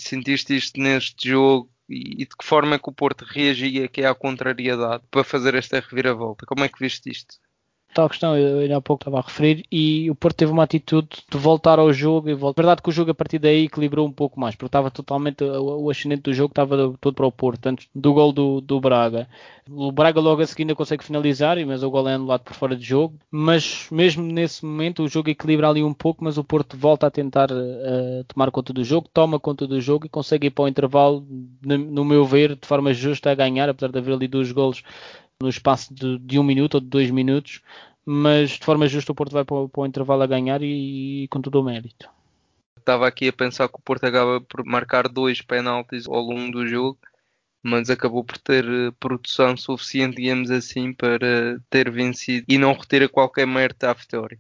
Sentiste 0.01 0.55
isto 0.55 0.81
neste 0.81 1.31
jogo 1.31 1.71
e 1.89 2.25
de 2.25 2.37
que 2.37 2.45
forma 2.45 2.77
é 2.77 2.79
que 2.79 2.89
o 2.89 2.93
Porto 2.93 3.25
reagia 3.25 3.85
aqui 3.85 4.05
à 4.05 4.15
contrariedade 4.15 5.05
para 5.11 5.25
fazer 5.25 5.55
esta 5.55 5.81
reviravolta? 5.81 6.45
Como 6.47 6.65
é 6.65 6.69
que 6.69 6.79
viste 6.79 7.11
isto? 7.11 7.37
Tal 7.97 8.11
questão, 8.11 8.37
eu 8.37 8.59
ainda 8.59 8.77
há 8.77 8.81
pouco 8.81 9.03
estava 9.03 9.19
a 9.19 9.23
referir, 9.23 9.65
e 9.73 10.11
o 10.11 10.15
Porto 10.15 10.37
teve 10.37 10.53
uma 10.53 10.65
atitude 10.65 11.09
de 11.31 11.39
voltar 11.39 11.79
ao 11.79 11.91
jogo. 11.95 12.29
E 12.29 12.35
volta. 12.35 12.61
Verdade 12.61 12.83
que 12.83 12.91
o 12.91 12.93
jogo 12.93 13.11
a 13.11 13.15
partir 13.15 13.39
daí 13.39 13.65
equilibrou 13.65 14.07
um 14.07 14.13
pouco 14.13 14.39
mais, 14.39 14.55
porque 14.55 14.67
estava 14.67 14.91
totalmente, 14.91 15.43
o 15.43 15.89
ascendente 15.89 16.23
do 16.23 16.35
jogo 16.35 16.53
estava 16.53 16.95
todo 17.01 17.15
para 17.15 17.27
o 17.27 17.33
Porto, 17.33 17.67
antes 17.67 17.89
do 17.95 18.13
gol 18.13 18.33
do, 18.33 18.61
do 18.61 18.79
Braga. 18.79 19.27
O 19.69 19.91
Braga 19.91 20.21
logo 20.21 20.43
a 20.43 20.47
seguir 20.47 20.63
ainda 20.63 20.75
consegue 20.75 21.03
finalizar, 21.03 21.57
mas 21.67 21.83
o 21.83 21.91
gol 21.91 22.07
é 22.09 22.15
anulado 22.15 22.43
por 22.43 22.53
fora 22.55 22.77
de 22.77 22.85
jogo. 22.85 23.15
Mas 23.31 23.89
mesmo 23.91 24.23
nesse 24.23 24.65
momento 24.65 25.03
o 25.03 25.09
jogo 25.09 25.31
equilibra 25.31 25.71
ali 25.71 25.83
um 25.83 25.95
pouco, 25.95 26.23
mas 26.23 26.37
o 26.37 26.45
Porto 26.45 26.77
volta 26.77 27.07
a 27.07 27.11
tentar 27.11 27.51
uh, 27.51 28.25
tomar 28.29 28.51
conta 28.51 28.75
do 28.75 28.85
jogo, 28.85 29.09
toma 29.13 29.41
conta 29.41 29.67
do 29.67 29.81
jogo 29.81 30.05
e 30.05 30.11
consegue 30.11 30.49
ir 30.49 30.51
para 30.51 30.65
o 30.65 30.69
intervalo, 30.69 31.27
no 31.65 32.05
meu 32.05 32.27
ver, 32.27 32.57
de 32.57 32.67
forma 32.67 32.93
justa 32.93 33.31
a 33.31 33.35
ganhar, 33.35 33.69
apesar 33.71 33.91
de 33.91 33.99
haver 33.99 34.15
ali 34.15 34.29
dois 34.29 34.53
golos 34.53 34.83
no 35.41 35.49
espaço 35.49 35.93
de, 35.93 36.19
de, 36.19 36.39
um 36.39 36.43
minuto 36.43 36.77
ou 36.77 36.81
de 36.81 36.87
dois 36.87 37.11
minutos, 37.11 37.61
mas 38.05 38.51
de 38.51 38.65
forma 38.65 38.89
justa 38.89 39.13
o 39.13 39.15
Porto 39.15 39.33
vai 39.33 39.45
para 39.45 39.57
o, 39.57 39.69
para 39.69 39.83
o 39.83 39.87
intervalo 39.87 40.23
a 40.23 40.27
ganhar 40.27 40.63
e, 40.63 41.25
e, 41.25 41.29
com 41.29 41.41
todo 41.41 41.61
o 41.61 41.65
mérito. 41.65 42.09
Estava 42.79 43.07
aqui 43.07 43.29
a 43.29 43.33
pensar 43.33 43.69
que 43.69 43.77
o 43.77 43.83
Porto 43.83 44.05
acaba 44.05 44.41
por 44.41 44.65
marcar 44.65 45.09
dois 45.09 45.43
penaltis 45.43 46.07
ao 46.07 46.21
longo 46.21 46.53
do 46.53 46.67
jogo, 46.67 46.99
mas 47.63 47.91
acabou 47.91 48.23
por 48.23 48.39
ter 48.39 48.65
eh, 48.65 48.93
produção 49.01 49.57
suficiente, 49.57 50.19
digamos 50.19 50.53
assim, 50.53 50.93
para 50.93 51.61
ter 51.69 51.91
vencido 51.91 52.47
e 52.49 52.57
não 52.57 52.73
retira 52.73 53.09
qualquer 53.09 53.45
mérito 53.45 53.87
à 53.87 53.93
vitória. 53.93 54.39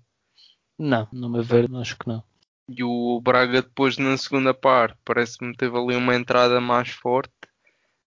Não, 0.78 1.08
no 1.12 1.28
meu 1.28 1.42
ver, 1.42 1.68
acho 1.74 1.98
que 1.98 2.06
não. 2.06 2.22
E 2.68 2.84
o 2.84 3.20
Braga 3.20 3.62
depois 3.62 3.98
na 3.98 4.16
segunda 4.16 4.54
parte 4.54 4.96
parece-me 5.04 5.56
teve 5.56 5.76
ali 5.76 5.96
uma 5.96 6.14
entrada 6.14 6.60
mais 6.60 6.90
forte 6.90 7.32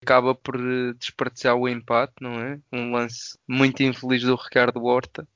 acaba 0.01 0.33
por 0.33 0.55
eh, 0.55 0.93
desperdiçar 0.97 1.55
o 1.55 1.67
empate, 1.67 2.13
não 2.21 2.39
é? 2.39 2.59
Um 2.71 2.91
lance 2.91 3.37
muito 3.47 3.83
infeliz 3.83 4.23
do 4.23 4.35
Ricardo 4.35 4.83
Horta. 4.83 5.27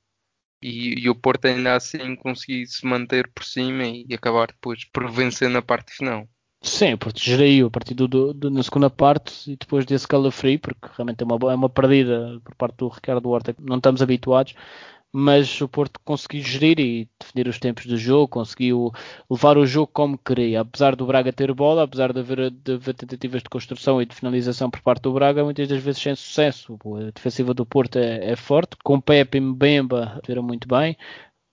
E, 0.62 1.04
e 1.04 1.10
o 1.10 1.14
Porto 1.14 1.44
ainda 1.44 1.76
assim 1.76 2.16
conseguiu 2.16 2.66
se 2.66 2.86
manter 2.86 3.30
por 3.32 3.44
cima 3.44 3.84
e, 3.84 4.06
acabar 4.14 4.46
depois 4.46 4.84
por 4.86 5.10
vencer 5.10 5.50
na 5.50 5.60
parte 5.60 5.92
final. 5.92 6.26
Sim, 6.62 6.94
o 6.94 6.98
Porto 6.98 7.20
gerou 7.20 7.66
a 7.66 7.70
partir 7.70 7.92
do, 7.92 8.08
do, 8.08 8.50
na 8.50 8.62
segunda 8.62 8.88
parte 8.88 9.52
e 9.52 9.56
depois 9.56 9.84
desse 9.84 10.08
calafrio, 10.08 10.58
porque 10.58 10.88
realmente 10.96 11.22
é 11.22 11.26
uma, 11.26 11.52
é 11.52 11.54
uma 11.54 11.68
perdida 11.68 12.40
por 12.42 12.54
parte 12.54 12.76
do 12.78 12.88
Ricardo 12.88 13.28
Horta 13.28 13.54
não 13.60 13.76
estamos 13.76 14.00
habituados, 14.00 14.54
mas 15.16 15.60
o 15.60 15.68
Porto 15.68 16.00
conseguiu 16.04 16.42
gerir 16.42 16.80
e 16.80 17.08
definir 17.20 17.46
os 17.46 17.60
tempos 17.60 17.86
do 17.86 17.96
jogo, 17.96 18.26
conseguiu 18.26 18.90
levar 19.30 19.56
o 19.56 19.64
jogo 19.64 19.86
como 19.92 20.18
queria. 20.18 20.62
Apesar 20.62 20.96
do 20.96 21.06
Braga 21.06 21.32
ter 21.32 21.54
bola, 21.54 21.84
apesar 21.84 22.12
de 22.12 22.18
haver, 22.18 22.50
de 22.50 22.72
haver, 22.72 22.94
tentativas 22.94 23.40
de 23.40 23.48
construção 23.48 24.02
e 24.02 24.06
de 24.06 24.12
finalização 24.12 24.68
por 24.68 24.80
parte 24.80 25.02
do 25.02 25.12
Braga, 25.12 25.44
muitas 25.44 25.68
das 25.68 25.80
vezes 25.80 26.02
sem 26.02 26.16
sucesso. 26.16 26.76
A 26.96 27.12
defensiva 27.12 27.54
do 27.54 27.64
Porto 27.64 27.96
é, 27.96 28.32
é 28.32 28.34
forte, 28.34 28.76
com 28.82 29.00
Pepe 29.00 29.38
e 29.38 29.40
Mbemba 29.40 30.20
tiveram 30.24 30.42
muito 30.42 30.66
bem. 30.66 30.96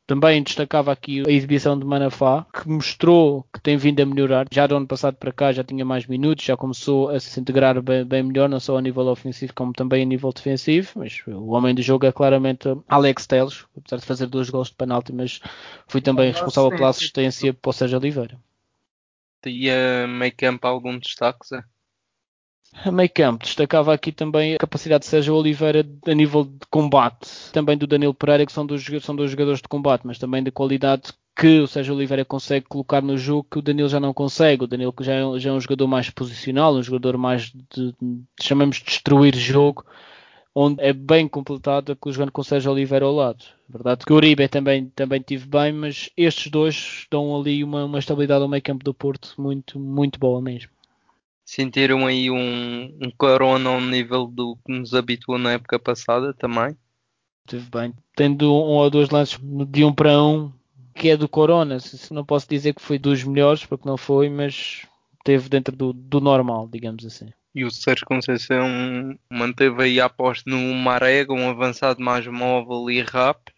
Também 0.07 0.43
destacava 0.43 0.91
aqui 0.91 1.23
a 1.25 1.31
exibição 1.31 1.77
de 1.77 1.85
Manafá, 1.85 2.45
que 2.53 2.67
mostrou 2.67 3.45
que 3.53 3.61
tem 3.61 3.77
vindo 3.77 4.01
a 4.01 4.05
melhorar. 4.05 4.45
Já 4.51 4.67
do 4.67 4.75
ano 4.75 4.87
passado 4.87 5.15
para 5.15 5.31
cá 5.31 5.51
já 5.53 5.63
tinha 5.63 5.85
mais 5.85 6.05
minutos, 6.05 6.43
já 6.43 6.57
começou 6.57 7.09
a 7.09 7.19
se 7.19 7.39
integrar 7.39 7.81
bem, 7.81 8.03
bem 8.03 8.23
melhor, 8.23 8.49
não 8.49 8.59
só 8.59 8.77
a 8.77 8.81
nível 8.81 9.07
ofensivo 9.07 9.53
como 9.53 9.71
também 9.71 10.03
a 10.03 10.05
nível 10.05 10.33
defensivo. 10.33 10.91
Mas 10.95 11.21
o 11.27 11.51
homem 11.51 11.73
do 11.73 11.81
jogo 11.81 12.05
é 12.05 12.11
claramente 12.11 12.67
Alex 12.89 13.25
Teles, 13.25 13.65
apesar 13.77 13.97
de 13.97 14.05
fazer 14.05 14.27
dois 14.27 14.49
gols 14.49 14.69
de 14.69 14.75
penalti, 14.75 15.13
mas 15.13 15.39
foi 15.87 16.01
também 16.01 16.31
responsável 16.31 16.71
pela 16.71 16.89
assistência 16.89 17.53
para 17.53 17.69
o 17.69 17.73
Sérgio 17.73 17.97
Oliveira. 17.97 18.37
E 19.45 19.69
a 19.69 20.07
meio 20.07 20.35
campo 20.35 20.67
algum 20.67 20.99
destaque, 20.99 21.47
Zé? 21.47 21.63
A 22.73 22.91
meio 22.91 23.09
campo, 23.13 23.43
destacava 23.43 23.93
aqui 23.93 24.11
também 24.11 24.55
a 24.55 24.57
capacidade 24.57 25.03
de 25.03 25.09
Sérgio 25.09 25.35
Oliveira 25.35 25.85
a 26.07 26.13
nível 26.13 26.45
de 26.45 26.65
combate, 26.69 27.29
também 27.51 27.77
do 27.77 27.85
Danilo 27.85 28.13
Pereira, 28.13 28.45
que 28.45 28.51
são 28.51 28.65
dois, 28.65 28.83
são 29.01 29.15
dois 29.15 29.29
jogadores 29.29 29.61
de 29.61 29.67
combate, 29.67 30.07
mas 30.07 30.17
também 30.17 30.41
da 30.41 30.51
qualidade 30.51 31.11
que 31.35 31.59
o 31.59 31.67
Sérgio 31.67 31.93
Oliveira 31.93 32.23
consegue 32.23 32.65
colocar 32.67 33.01
no 33.01 33.17
jogo 33.17 33.47
que 33.51 33.59
o 33.59 33.61
Danilo 33.61 33.89
já 33.89 33.99
não 33.99 34.13
consegue. 34.13 34.63
O 34.63 34.67
Danilo 34.67 34.93
já 35.01 35.13
é, 35.13 35.39
já 35.39 35.49
é 35.49 35.53
um 35.53 35.59
jogador 35.59 35.87
mais 35.87 36.09
posicional, 36.09 36.73
um 36.73 36.81
jogador 36.81 37.17
mais 37.17 37.51
de, 37.51 37.93
chamamos 38.41 38.77
de 38.77 38.85
destruir 38.85 39.35
jogo, 39.35 39.85
onde 40.55 40.81
é 40.81 40.93
bem 40.93 41.27
completado 41.27 41.97
jogando 42.07 42.31
com 42.31 42.41
o 42.41 42.45
Sérgio 42.45 42.71
Oliveira 42.71 43.05
ao 43.05 43.13
lado. 43.13 43.43
Verdade 43.69 44.05
que 44.05 44.13
o 44.13 44.15
Uribe 44.15 44.47
também, 44.47 44.85
também 44.95 45.21
tive 45.21 45.45
bem, 45.45 45.73
mas 45.73 46.09
estes 46.15 46.49
dois 46.49 47.05
dão 47.11 47.39
ali 47.39 47.63
uma, 47.63 47.85
uma 47.85 47.99
estabilidade 47.99 48.41
ao 48.41 48.49
meio 48.49 48.63
campo 48.63 48.83
do 48.83 48.93
Porto 48.93 49.33
muito, 49.37 49.77
muito 49.79 50.17
boa 50.19 50.41
mesmo 50.41 50.71
sentiram 51.45 52.05
aí 52.07 52.29
um, 52.29 52.97
um 53.01 53.11
corona 53.17 53.69
ao 53.69 53.81
nível 53.81 54.27
do 54.27 54.57
que 54.65 54.71
nos 54.71 54.93
habituou 54.93 55.37
na 55.37 55.53
época 55.53 55.79
passada 55.79 56.33
também? 56.33 56.75
Teve 57.47 57.67
bem. 57.69 57.93
Tendo 58.15 58.53
um 58.53 58.77
ou 58.77 58.89
dois 58.89 59.09
lances 59.09 59.39
de 59.41 59.83
um 59.83 59.93
para 59.93 60.21
um, 60.21 60.51
que 60.93 61.09
é 61.09 61.17
do 61.17 61.27
Corona, 61.27 61.77
não 62.11 62.23
posso 62.23 62.47
dizer 62.47 62.73
que 62.73 62.81
foi 62.81 62.97
dos 62.99 63.23
melhores, 63.23 63.65
porque 63.65 63.87
não 63.87 63.97
foi, 63.97 64.29
mas 64.29 64.85
teve 65.23 65.49
dentro 65.49 65.75
do, 65.75 65.93
do 65.93 66.21
normal, 66.21 66.69
digamos 66.71 67.05
assim. 67.05 67.31
E 67.53 67.65
o 67.65 67.71
Sérgio 67.71 68.05
Conceição 68.05 69.17
manteve 69.29 69.83
aí 69.83 69.99
a 69.99 70.05
aposta 70.05 70.49
no 70.49 70.73
Marega, 70.73 71.33
um 71.33 71.49
avançado 71.49 72.01
mais 72.01 72.25
móvel 72.25 72.89
e 72.89 73.01
rápido. 73.01 73.53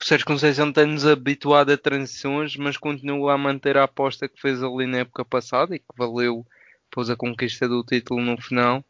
O 0.00 0.04
Sérgio 0.04 0.26
Conceição 0.26 0.72
tem-nos 0.72 1.06
habituado 1.06 1.70
a 1.70 1.76
transições, 1.76 2.56
mas 2.56 2.76
continua 2.76 3.34
a 3.34 3.38
manter 3.38 3.76
a 3.76 3.84
aposta 3.84 4.28
que 4.28 4.40
fez 4.40 4.62
ali 4.62 4.86
na 4.86 4.98
época 4.98 5.24
passada 5.24 5.74
e 5.74 5.78
que 5.78 5.84
valeu 5.96 6.46
depois 6.96 7.10
a 7.10 7.16
conquista 7.16 7.68
do 7.68 7.84
título 7.84 8.22
no 8.22 8.40
final, 8.40 8.82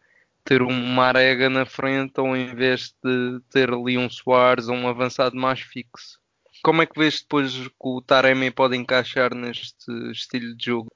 ter 0.44 0.62
um 0.62 0.94
Marega 0.94 1.50
na 1.50 1.66
frente 1.66 2.12
ao 2.20 2.36
invés 2.36 2.94
de 3.04 3.40
ter 3.50 3.72
ali 3.72 3.98
um 3.98 4.08
Soares 4.08 4.68
ou 4.68 4.76
um 4.76 4.86
avançado 4.86 5.36
mais 5.36 5.60
fixo. 5.60 6.20
Como 6.62 6.82
é 6.82 6.86
que 6.86 6.96
vês 6.96 7.20
depois 7.20 7.52
que 7.52 7.74
o 7.80 8.00
Taremi 8.00 8.52
pode 8.52 8.76
encaixar 8.76 9.34
neste 9.34 9.90
estilo 10.12 10.54
de 10.54 10.66
jogo? 10.66 10.88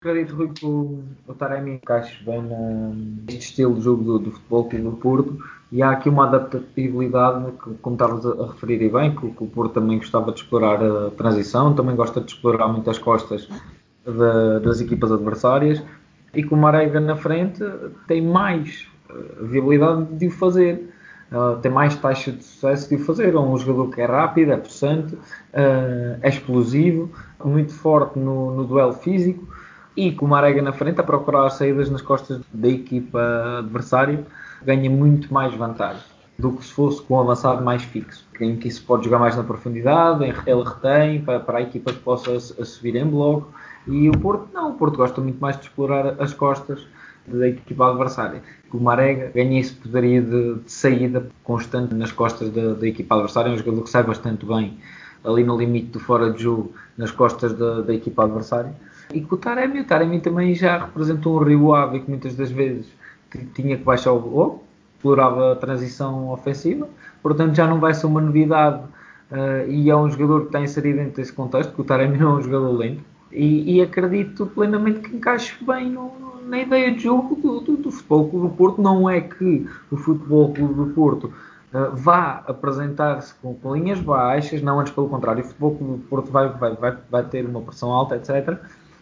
Acredito, 0.00 0.34
Rui, 0.34 0.52
que 0.52 0.66
o, 0.66 1.34
Taremi 1.38 1.74
encaixe 1.74 2.22
bem 2.24 2.42
neste 2.42 3.50
estilo 3.50 3.76
de 3.76 3.82
jogo 3.82 4.02
do, 4.02 4.18
do 4.18 4.32
futebol 4.32 4.68
que 4.68 4.78
do 4.78 4.92
Porto 4.92 5.38
e 5.70 5.82
há 5.82 5.90
aqui 5.90 6.08
uma 6.08 6.26
adaptabilidade, 6.26 7.52
que, 7.62 7.74
como 7.74 7.94
estavas 7.94 8.26
a, 8.26 8.46
referir 8.48 8.82
e 8.82 8.88
bem, 8.88 9.14
que, 9.14 9.30
que, 9.30 9.44
o 9.44 9.46
Porto 9.46 9.74
também 9.74 9.98
gostava 9.98 10.32
de 10.32 10.40
explorar 10.40 10.82
a 10.82 11.10
transição, 11.10 11.74
também 11.74 11.94
gosta 11.94 12.20
de 12.20 12.32
explorar 12.32 12.68
muitas 12.68 12.98
costas 12.98 13.48
de, 14.04 14.60
das 14.64 14.80
equipas 14.80 15.12
adversárias 15.12 15.82
e 16.34 16.42
com 16.42 16.54
o 16.54 16.58
Marega 16.58 17.00
na 17.00 17.16
frente 17.16 17.64
tem 18.06 18.22
mais 18.22 18.86
viabilidade 19.40 20.04
de 20.16 20.26
o 20.26 20.30
fazer. 20.30 20.94
Uh, 21.30 21.56
tem 21.60 21.70
mais 21.70 21.94
taxa 21.94 22.32
de 22.32 22.42
sucesso 22.42 22.88
de 22.88 22.94
o 22.94 23.04
fazer. 23.04 23.34
É 23.34 23.38
um 23.38 23.56
jogador 23.58 23.90
que 23.90 24.00
é 24.00 24.06
rápido, 24.06 24.52
é 24.52 24.56
possante, 24.56 25.14
uh, 25.14 26.18
é 26.22 26.28
explosivo, 26.28 27.10
muito 27.44 27.72
forte 27.74 28.18
no, 28.18 28.54
no, 28.54 28.64
duelo 28.64 28.94
físico 28.94 29.46
e 29.94 30.10
com 30.12 30.24
o 30.24 30.28
Marega 30.28 30.62
na 30.62 30.72
frente 30.72 31.00
a 31.00 31.04
procurar 31.04 31.46
as 31.46 31.54
saídas 31.54 31.90
nas 31.90 32.00
costas 32.00 32.40
da 32.52 32.68
equipa 32.68 33.58
adversária 33.58 34.24
ganha 34.64 34.88
muito 34.88 35.32
mais 35.32 35.52
vantagem 35.54 36.02
do 36.38 36.52
que 36.52 36.64
se 36.64 36.72
fosse 36.72 37.02
com 37.02 37.16
um 37.16 37.20
avançado 37.20 37.64
mais 37.64 37.82
fixo, 37.82 38.24
em 38.40 38.56
que 38.56 38.68
isso 38.68 38.84
pode 38.84 39.04
jogar 39.04 39.18
mais 39.18 39.36
na 39.36 39.42
profundidade, 39.42 40.24
ele 40.24 40.62
retém 40.62 41.20
para, 41.20 41.40
para 41.40 41.58
a 41.58 41.62
equipa 41.62 41.92
que 41.92 41.98
possa 41.98 42.38
subir 42.38 42.94
em 42.94 43.04
bloco 43.04 43.52
e 43.88 44.08
o 44.08 44.12
Porto, 44.12 44.48
não, 44.52 44.70
o 44.70 44.74
Porto 44.74 44.96
gosta 44.96 45.20
muito 45.20 45.40
mais 45.40 45.56
de 45.56 45.62
explorar 45.62 46.20
as 46.20 46.34
costas 46.34 46.86
da 47.26 47.48
equipa 47.48 47.90
adversária. 47.90 48.42
O 48.72 48.78
Marega 48.78 49.30
ganha 49.34 49.58
esse 49.58 49.72
poderia 49.74 50.20
de, 50.20 50.54
de, 50.56 50.70
saída 50.70 51.26
constante 51.42 51.94
nas 51.94 52.12
costas 52.12 52.50
da, 52.50 52.74
da, 52.74 52.86
equipa 52.86 53.14
adversária, 53.14 53.50
é 53.50 53.52
um 53.52 53.58
jogador 53.58 53.82
que 53.82 53.90
sai 53.90 54.02
bastante 54.02 54.44
bem 54.44 54.78
ali 55.24 55.42
no 55.42 55.56
limite 55.58 55.88
do 55.88 56.00
fora 56.00 56.30
de 56.30 56.42
jogo, 56.42 56.72
nas 56.96 57.10
costas 57.10 57.52
da, 57.52 57.80
da 57.80 57.94
equipa 57.94 58.24
adversária. 58.24 58.72
E 59.12 59.20
com 59.20 59.34
o 59.34 59.38
Taremi, 59.38 59.80
o 59.80 59.84
Taremi 59.84 60.20
também 60.20 60.54
já 60.54 60.78
representou 60.78 61.40
um 61.40 61.44
Rio 61.44 61.74
Ave 61.74 62.00
que 62.00 62.10
muitas 62.10 62.34
das 62.34 62.50
vezes 62.50 62.86
tinha 63.54 63.76
que 63.76 63.84
baixar 63.84 64.12
o 64.12 64.34
ou 64.34 64.64
explorava 64.94 65.52
a 65.52 65.56
transição 65.56 66.28
ofensiva, 66.30 66.88
portanto 67.22 67.54
já 67.54 67.66
não 67.66 67.78
vai 67.78 67.94
ser 67.94 68.06
uma 68.06 68.20
novidade 68.20 68.82
uh, 69.30 69.70
e 69.70 69.88
é 69.88 69.96
um 69.96 70.10
jogador 70.10 70.40
que 70.40 70.46
está 70.46 70.60
inserido 70.60 70.98
dentro 70.98 71.16
desse 71.16 71.32
contexto, 71.32 71.70
porque 71.70 71.82
o 71.82 71.84
Taremi 71.84 72.18
é 72.18 72.26
um 72.26 72.42
jogador 72.42 72.76
lento, 72.76 73.02
e, 73.32 73.76
e 73.76 73.82
acredito 73.82 74.46
plenamente 74.46 75.00
que 75.00 75.16
encaixe 75.16 75.56
bem 75.64 75.90
no, 75.90 76.12
na 76.46 76.60
ideia 76.60 76.92
de 76.92 77.02
jogo 77.02 77.36
do, 77.36 77.60
do, 77.60 77.76
do, 77.76 77.90
Futebol 77.90 78.28
Clube 78.28 78.48
do 78.48 78.54
Porto. 78.54 78.82
Não 78.82 79.08
é 79.08 79.20
que 79.20 79.66
o 79.90 79.96
Futebol 79.96 80.52
Clube 80.52 80.74
do 80.74 80.86
Porto 80.94 81.24
uh, 81.26 81.94
vá 81.94 82.42
apresentar-se 82.46 83.34
com, 83.34 83.54
com, 83.54 83.74
linhas 83.74 84.00
baixas, 84.00 84.62
não, 84.62 84.80
antes 84.80 84.92
pelo 84.92 85.08
contrário, 85.08 85.42
o 85.42 85.46
Futebol 85.46 85.76
Clube 85.76 85.92
do 85.94 86.08
Porto 86.08 86.30
vai, 86.30 86.48
vai, 86.48 86.74
vai, 86.74 86.96
vai 87.10 87.24
ter 87.24 87.44
uma 87.44 87.60
pressão 87.60 87.92
alta, 87.92 88.16
etc. 88.16 88.48
Uh, 88.48 88.58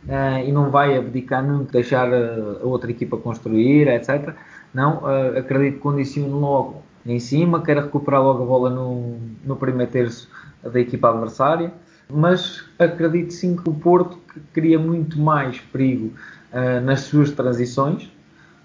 eh, 0.08 0.48
e 0.48 0.52
não 0.52 0.70
vai 0.70 0.96
abdicar 0.96 1.44
nunca, 1.44 1.72
deixar 1.72 2.12
a, 2.12 2.60
a, 2.62 2.66
outra 2.66 2.90
equipa 2.90 3.16
construir, 3.16 3.88
etc. 3.88 4.34
Não, 4.74 4.98
uh, 4.98 5.38
acredito 5.38 5.74
que 5.74 5.80
condicione 5.80 6.32
logo 6.32 6.82
em 7.04 7.18
cima, 7.20 7.62
quer 7.62 7.76
recuperar 7.76 8.22
logo 8.22 8.42
a 8.42 8.46
bola 8.46 8.70
no, 8.70 9.16
no 9.44 9.56
primeiro 9.56 9.90
terço 9.90 10.28
da 10.62 10.80
equipa 10.80 11.10
adversária 11.10 11.72
mas 12.08 12.64
acredito 12.78 13.32
sim 13.32 13.56
que 13.56 13.68
o 13.68 13.74
Porto 13.74 14.18
cria 14.52 14.78
muito 14.78 15.18
mais 15.18 15.58
perigo 15.58 16.12
uh, 16.52 16.80
nas 16.80 17.00
suas 17.00 17.30
transições 17.30 18.10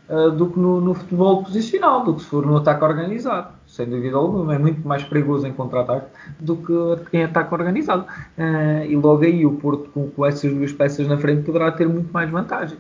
uh, 0.10 0.32
do 0.32 0.50
que 0.50 0.60
no, 0.60 0.80
no, 0.80 0.94
futebol 0.94 1.44
posicional, 1.44 2.04
do 2.04 2.16
que 2.16 2.22
se 2.22 2.28
for 2.28 2.46
no 2.46 2.58
ataque 2.58 2.84
organizado. 2.84 3.54
Sem 3.66 3.90
dúvida 3.90 4.18
alguma, 4.18 4.56
é 4.56 4.60
muito 4.60 4.86
mais 4.88 5.04
perigoso 5.04 5.48
em 5.48 5.54
contra-ataque 5.54 6.08
do 6.40 6.58
que 6.58 7.18
em 7.18 7.24
ataque 7.24 7.54
organizado. 7.54 8.06
Uh, 8.38 8.86
e 8.88 8.96
logo 8.96 9.24
aí 9.24 9.46
o 9.46 9.54
Porto, 9.54 9.90
com, 9.90 10.10
com 10.10 10.26
essas 10.26 10.54
duas 10.54 10.72
peças 10.72 11.08
na 11.08 11.18
frente, 11.18 11.44
poderá 11.44 11.72
ter 11.72 11.88
muito 11.88 12.12
mais 12.12 12.30
vantagem. 12.30 12.78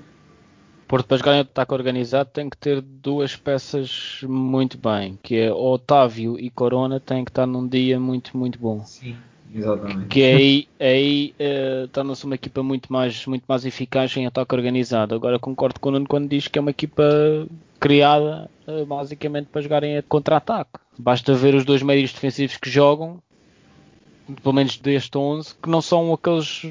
Porto 0.87 1.07
para 1.07 1.17
jogar 1.17 1.35
em 1.35 1.39
ataque 1.39 1.73
organizado 1.73 2.29
tem 2.33 2.49
que 2.49 2.57
ter 2.57 2.81
duas 2.81 3.33
peças 3.33 4.19
muito 4.27 4.77
bem, 4.77 5.17
que 5.23 5.37
é 5.37 5.49
Otávio 5.49 6.37
e 6.37 6.49
Corona 6.49 6.99
têm 6.99 7.23
que 7.23 7.31
estar 7.31 7.45
num 7.45 7.65
dia 7.65 7.97
muito, 7.97 8.37
muito 8.37 8.59
bom. 8.59 8.83
Sim, 8.83 9.15
exatamente. 9.53 10.07
Que 10.07 10.23
aí, 10.23 10.67
aí 10.79 11.33
uh, 11.39 11.87
torna-se 11.89 12.25
uma 12.25 12.35
equipa 12.35 12.61
muito 12.63 12.91
mais, 12.91 13.25
muito 13.25 13.43
mais 13.47 13.65
eficaz 13.65 14.15
em 14.17 14.25
ataque 14.25 14.55
organizado. 14.55 15.15
Agora 15.15 15.39
concordo 15.39 15.79
com 15.79 15.89
o 15.89 15.91
Nuno 15.91 16.07
quando 16.07 16.29
diz 16.29 16.47
que 16.47 16.57
é 16.57 16.61
uma 16.61 16.71
equipa 16.71 17.03
criada 17.79 18.49
uh, 18.67 18.85
basicamente 18.85 19.47
para 19.47 19.61
jogarem 19.61 20.01
contra-ataque. 20.07 20.79
Basta 20.97 21.33
ver 21.33 21.55
os 21.55 21.65
dois 21.65 21.81
médios 21.81 22.13
defensivos 22.13 22.57
que 22.57 22.69
jogam, 22.69 23.21
pelo 24.41 24.53
menos 24.53 24.77
deste 24.77 25.17
11, 25.17 25.55
que 25.55 25.69
não 25.69 25.81
são 25.81 26.13
aqueles 26.13 26.65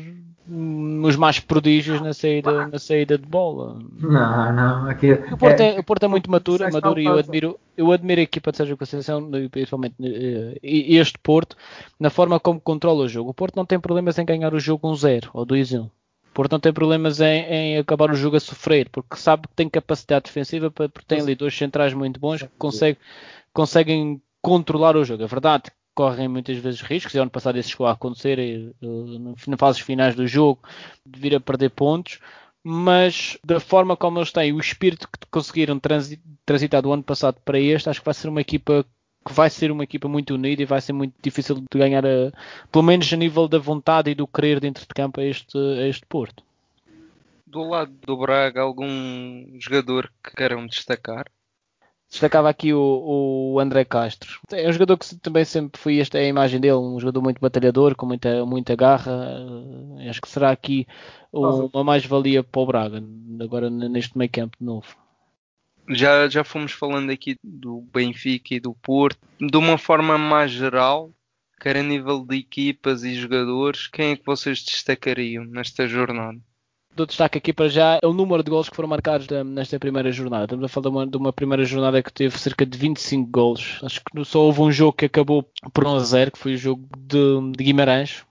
os 0.53 1.17
mais 1.17 1.39
prodígios 1.39 2.01
na 2.01 2.13
saída, 2.13 2.67
na 2.67 2.79
saída 2.79 3.17
de 3.17 3.27
bola. 3.27 3.79
Não, 4.01 4.53
não. 4.53 4.91
Aqui, 4.91 5.13
o, 5.13 5.37
Porto 5.37 5.61
é, 5.61 5.77
é, 5.77 5.81
o 5.81 5.85
Porto 5.85 6.03
é 6.05 6.09
muito 6.09 6.31
maturo, 6.31 6.73
maduro 6.73 7.01
e 7.01 7.05
eu 7.05 7.19
admiro, 7.19 7.61
eu 7.77 7.93
admiro 7.93 8.21
a 8.21 8.25
equipa 8.25 8.51
de 8.51 8.57
Sérgio 8.57 8.77
Conceição, 8.77 9.31
principalmente 9.51 9.95
eh, 10.03 10.59
este 10.63 11.19
Porto, 11.19 11.57
na 12.01 12.11
forma 12.11 12.41
como 12.41 12.61
controla 12.61 13.05
o 13.05 13.09
jogo. 13.09 13.31
O 13.31 13.35
Porto 13.35 13.57
não 13.57 13.65
tem 13.65 13.79
problemas 13.79 14.19
em 14.19 14.25
ganhar 14.25 14.53
o 14.53 14.59
jogo 14.59 14.91
1-0 14.91 15.27
um 15.27 15.31
ou 15.35 15.47
2-1. 15.47 15.85
O 15.85 15.91
Porto 16.35 16.53
não 16.53 16.61
tem 16.61 16.73
problemas 16.73 17.21
em, 17.21 17.43
em, 17.43 17.79
acabar 17.79 18.11
o 18.11 18.17
jogo 18.17 18.37
a 18.37 18.41
sofrer, 18.41 18.89
porque 18.91 19.17
sabe 19.17 19.47
que 19.47 19.55
tem 19.55 19.69
capacidade 19.69 20.25
defensiva, 20.25 20.71
porque 20.71 21.01
tem 21.07 21.21
ali 21.21 21.35
dois 21.35 21.57
centrais 21.57 21.95
muito 21.95 22.19
bons 22.19 22.43
que 22.43 22.49
consegue, 22.59 22.99
conseguem 23.53 24.21
controlar 24.43 24.97
o 24.97 25.05
jogo. 25.05 25.23
É 25.23 25.27
verdade 25.27 25.71
correm 26.01 26.29
muitas 26.29 26.57
vezes 26.57 26.81
riscos, 26.81 27.13
e 27.13 27.19
ano 27.19 27.31
passado 27.31 27.59
isso 27.59 27.69
chegou 27.69 27.87
a 27.87 27.93
acontecer 27.93 28.73
uh, 28.83 29.35
nas 29.47 29.61
fases 29.61 29.83
finais 29.83 30.15
do 30.15 30.27
jogo, 30.27 30.63
de 31.05 31.21
vir 31.21 31.35
a 31.35 31.41
perder 31.41 31.69
pontos, 31.69 32.19
mas 32.65 33.37
da 33.45 33.61
forma 33.61 33.95
como 33.99 34.19
eles 34.19 34.33
têm, 34.33 34.51
o 34.51 34.59
espírito 34.59 35.07
que 35.07 35.27
conseguiram 35.31 35.79
transitar 36.47 36.81
do 36.81 36.91
ano 36.91 37.03
passado 37.03 37.37
para 37.45 37.61
este, 37.61 37.91
acho 37.91 38.01
que 38.01 38.05
vai 38.07 38.15
ser 38.15 38.29
uma 38.29 38.41
equipa 38.41 38.83
que 39.27 39.35
vai 39.35 39.51
ser 39.51 39.71
uma 39.71 39.85
equipa 39.85 40.09
muito 40.09 40.35
unida 40.35 40.63
e 40.63 40.65
vai 40.65 40.81
ser 40.81 40.95
muito 40.95 41.13
difícil 41.23 41.57
de 41.57 41.79
ganhar, 41.79 42.07
a, 42.07 42.33
pelo 42.73 42.85
menos 42.85 43.13
a 43.13 43.17
nível 43.17 43.47
da 43.47 43.59
vontade 43.59 44.11
e 44.11 44.15
do 44.15 44.27
querer 44.27 44.59
dentro 44.59 44.87
de 44.87 44.95
campo 44.95 45.21
a 45.21 45.25
este, 45.25 45.59
a 45.59 45.87
este 45.87 46.07
Porto. 46.07 46.43
Do 47.47 47.63
lado 47.65 47.93
do 48.07 48.17
Braga, 48.17 48.63
algum 48.63 49.45
jogador 49.61 50.11
que 50.25 50.35
queiram 50.35 50.67
destacar? 50.67 51.27
Destacava 52.11 52.51
aqui 52.51 52.75
o, 52.75 53.53
o, 53.55 53.61
André 53.61 53.85
Castro. 53.85 54.41
É 54.51 54.69
um 54.69 54.73
jogador 54.73 54.99
que 54.99 55.15
também 55.17 55.45
sempre 55.45 55.81
foi 55.81 55.99
esta 55.99 56.19
é 56.19 56.23
a 56.23 56.29
imagem 56.29 56.61
dele, 56.61 56.75
um 56.75 56.99
jogador 56.99 57.23
muito 57.23 57.41
batalhador, 57.41 57.95
com 57.95 58.05
muita, 58.05 58.45
muita 58.45 58.75
garra. 58.75 59.13
Eh, 60.01 60.09
acho 60.09 60.21
que 60.21 60.29
será 60.29 60.51
aqui 60.51 60.89
uma 61.33 61.85
mais-valia 61.85 62.43
para 62.43 62.61
o 62.61 62.67
Braga, 62.67 63.03
agora 63.41 63.71
neste 63.71 64.19
meio 64.19 64.29
campo 64.29 64.57
de 64.59 64.67
novo. 64.67 64.97
Já, 65.89 66.29
já 66.29 66.43
fomos 66.43 66.73
falando 66.73 67.11
aqui 67.11 67.37
do 67.45 67.83
Benfica 67.93 68.55
e 68.55 68.61
do 68.61 68.75
Porto. 68.75 69.19
De 69.39 69.57
uma 69.57 69.79
forma 69.79 70.19
mais 70.19 70.51
geral, 70.51 71.13
quer 71.61 71.77
a 71.77 71.83
nível 71.83 72.25
de 72.25 72.39
equipas 72.39 73.05
e 73.05 73.15
jogadores, 73.15 73.87
quem 73.87 74.11
é 74.11 74.17
que 74.17 74.27
vocês 74.27 74.65
destacariam 74.65 75.45
nesta 75.45 75.87
jornada? 75.87 76.41
Dou 76.95 77.07
destaque 77.07 77.39
aqui 77.39 77.53
para 77.53 77.69
já 77.69 77.99
é 78.03 78.07
o 78.07 78.13
número 78.13 78.43
de 78.43 78.51
gols 78.51 78.69
que 78.69 78.77
foram 78.77 78.89
marcados 78.89 79.27
nesta 79.47 79.79
primeira 79.79 80.11
jornada. 80.13 80.45
Estamos 80.45 80.65
a 80.65 80.69
falar 80.69 80.83
de 80.83 80.89
uma, 80.91 81.07
de 81.07 81.17
uma, 81.17 81.33
primeira 81.33 81.65
jornada 81.65 82.03
que 82.03 82.13
teve 82.13 82.39
cerca 82.39 82.67
de 82.67 82.77
25 82.77 83.31
gols. 83.31 83.79
Acho 83.83 84.01
que 84.05 84.25
só 84.25 84.41
houve 84.41 84.61
um 84.61 84.73
jogo 84.73 84.93
que 84.93 85.07
acabou 85.07 85.49
por 85.73 85.87
1 85.87 85.95
a 85.95 86.01
0, 86.01 86.31
que 86.33 86.39
foi 86.39 86.55
o 86.55 86.59
jogo 86.59 86.87
de, 86.99 87.53
de 87.57 87.65
Guimarães, 87.65 88.25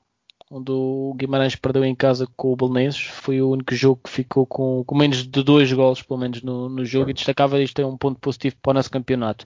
onde 0.52 0.72
o 0.72 1.14
Guimarães 1.16 1.56
perdeu 1.56 1.86
em 1.86 1.96
casa 1.96 2.28
com 2.36 2.52
o 2.52 2.56
Belenenses. 2.56 3.02
Foi 3.02 3.42
o 3.42 3.50
único 3.50 3.74
jogo 3.76 4.02
que 4.04 4.10
ficou 4.10 4.46
com, 4.46 4.84
com 4.84 4.98
menos 4.98 5.24
de 5.24 5.44
dois 5.44 5.72
gols, 5.72 6.02
pelo 6.02 6.20
menos, 6.20 6.42
no, 6.42 6.68
no, 6.70 6.84
jogo, 6.84 7.10
e 7.10 7.14
destacava 7.14 7.62
isto 7.62 7.80
é 7.80 7.86
um 7.86 7.98
ponto 7.98 8.20
positivo 8.20 8.56
para 8.62 8.72
o 8.72 8.74
nosso 8.74 8.92
campeonato. 8.92 9.46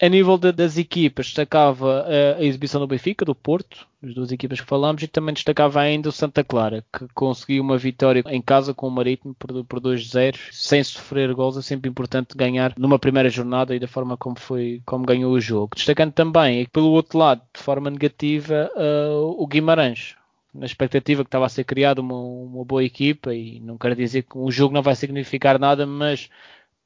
A 0.00 0.08
nível 0.08 0.36
de, 0.36 0.52
das 0.52 0.76
equipas, 0.76 1.26
destacava 1.26 2.02
a, 2.02 2.38
a, 2.38 2.44
exibição 2.44 2.80
do 2.80 2.86
Benfica, 2.86 3.24
do 3.24 3.34
Porto, 3.34 3.86
as 4.02 4.14
duas 4.14 4.32
equipas 4.32 4.60
que 4.60 4.66
falámos, 4.66 5.02
e 5.02 5.08
também 5.08 5.32
destacava 5.32 5.80
ainda 5.80 6.08
o 6.08 6.12
Santa 6.12 6.42
Clara, 6.42 6.84
que 6.92 7.06
conseguiu 7.14 7.62
uma 7.62 7.78
vitória 7.78 8.22
em 8.26 8.42
casa 8.42 8.74
com 8.74 8.88
o 8.88 8.90
Marítimo 8.90 9.34
por, 9.34 9.64
por 9.64 9.80
2-0, 9.80 10.36
sem 10.50 10.82
sofrer 10.82 11.32
gols. 11.34 11.56
É 11.56 11.62
sempre 11.62 11.88
importante 11.88 12.36
ganhar 12.36 12.74
numa 12.76 12.98
primeira 12.98 13.30
jornada 13.30 13.74
e 13.74 13.78
da 13.78 13.86
forma 13.86 14.16
como, 14.16 14.38
foi, 14.38 14.82
como 14.84 15.06
ganhou 15.06 15.32
o 15.32 15.40
jogo. 15.40 15.76
Destacando 15.76 16.12
também, 16.12 16.66
pelo 16.66 16.90
outro 16.90 17.18
lado, 17.18 17.42
de 17.54 17.62
forma 17.62 17.90
negativa, 17.90 18.70
uh, 18.74 19.42
o 19.42 19.46
Guimarães 19.46 20.16
na 20.54 20.66
expectativa 20.66 21.24
que 21.24 21.28
estava 21.28 21.46
a 21.46 21.48
ser 21.48 21.64
criada 21.64 22.00
uma, 22.00 22.18
uma 22.18 22.64
boa 22.64 22.84
equipa 22.84 23.34
e 23.34 23.58
não 23.60 23.78
quero 23.78 23.96
dizer 23.96 24.22
que 24.22 24.36
o 24.36 24.50
jogo 24.50 24.74
não 24.74 24.82
vai 24.82 24.94
significar 24.94 25.58
nada, 25.58 25.86
mas 25.86 26.28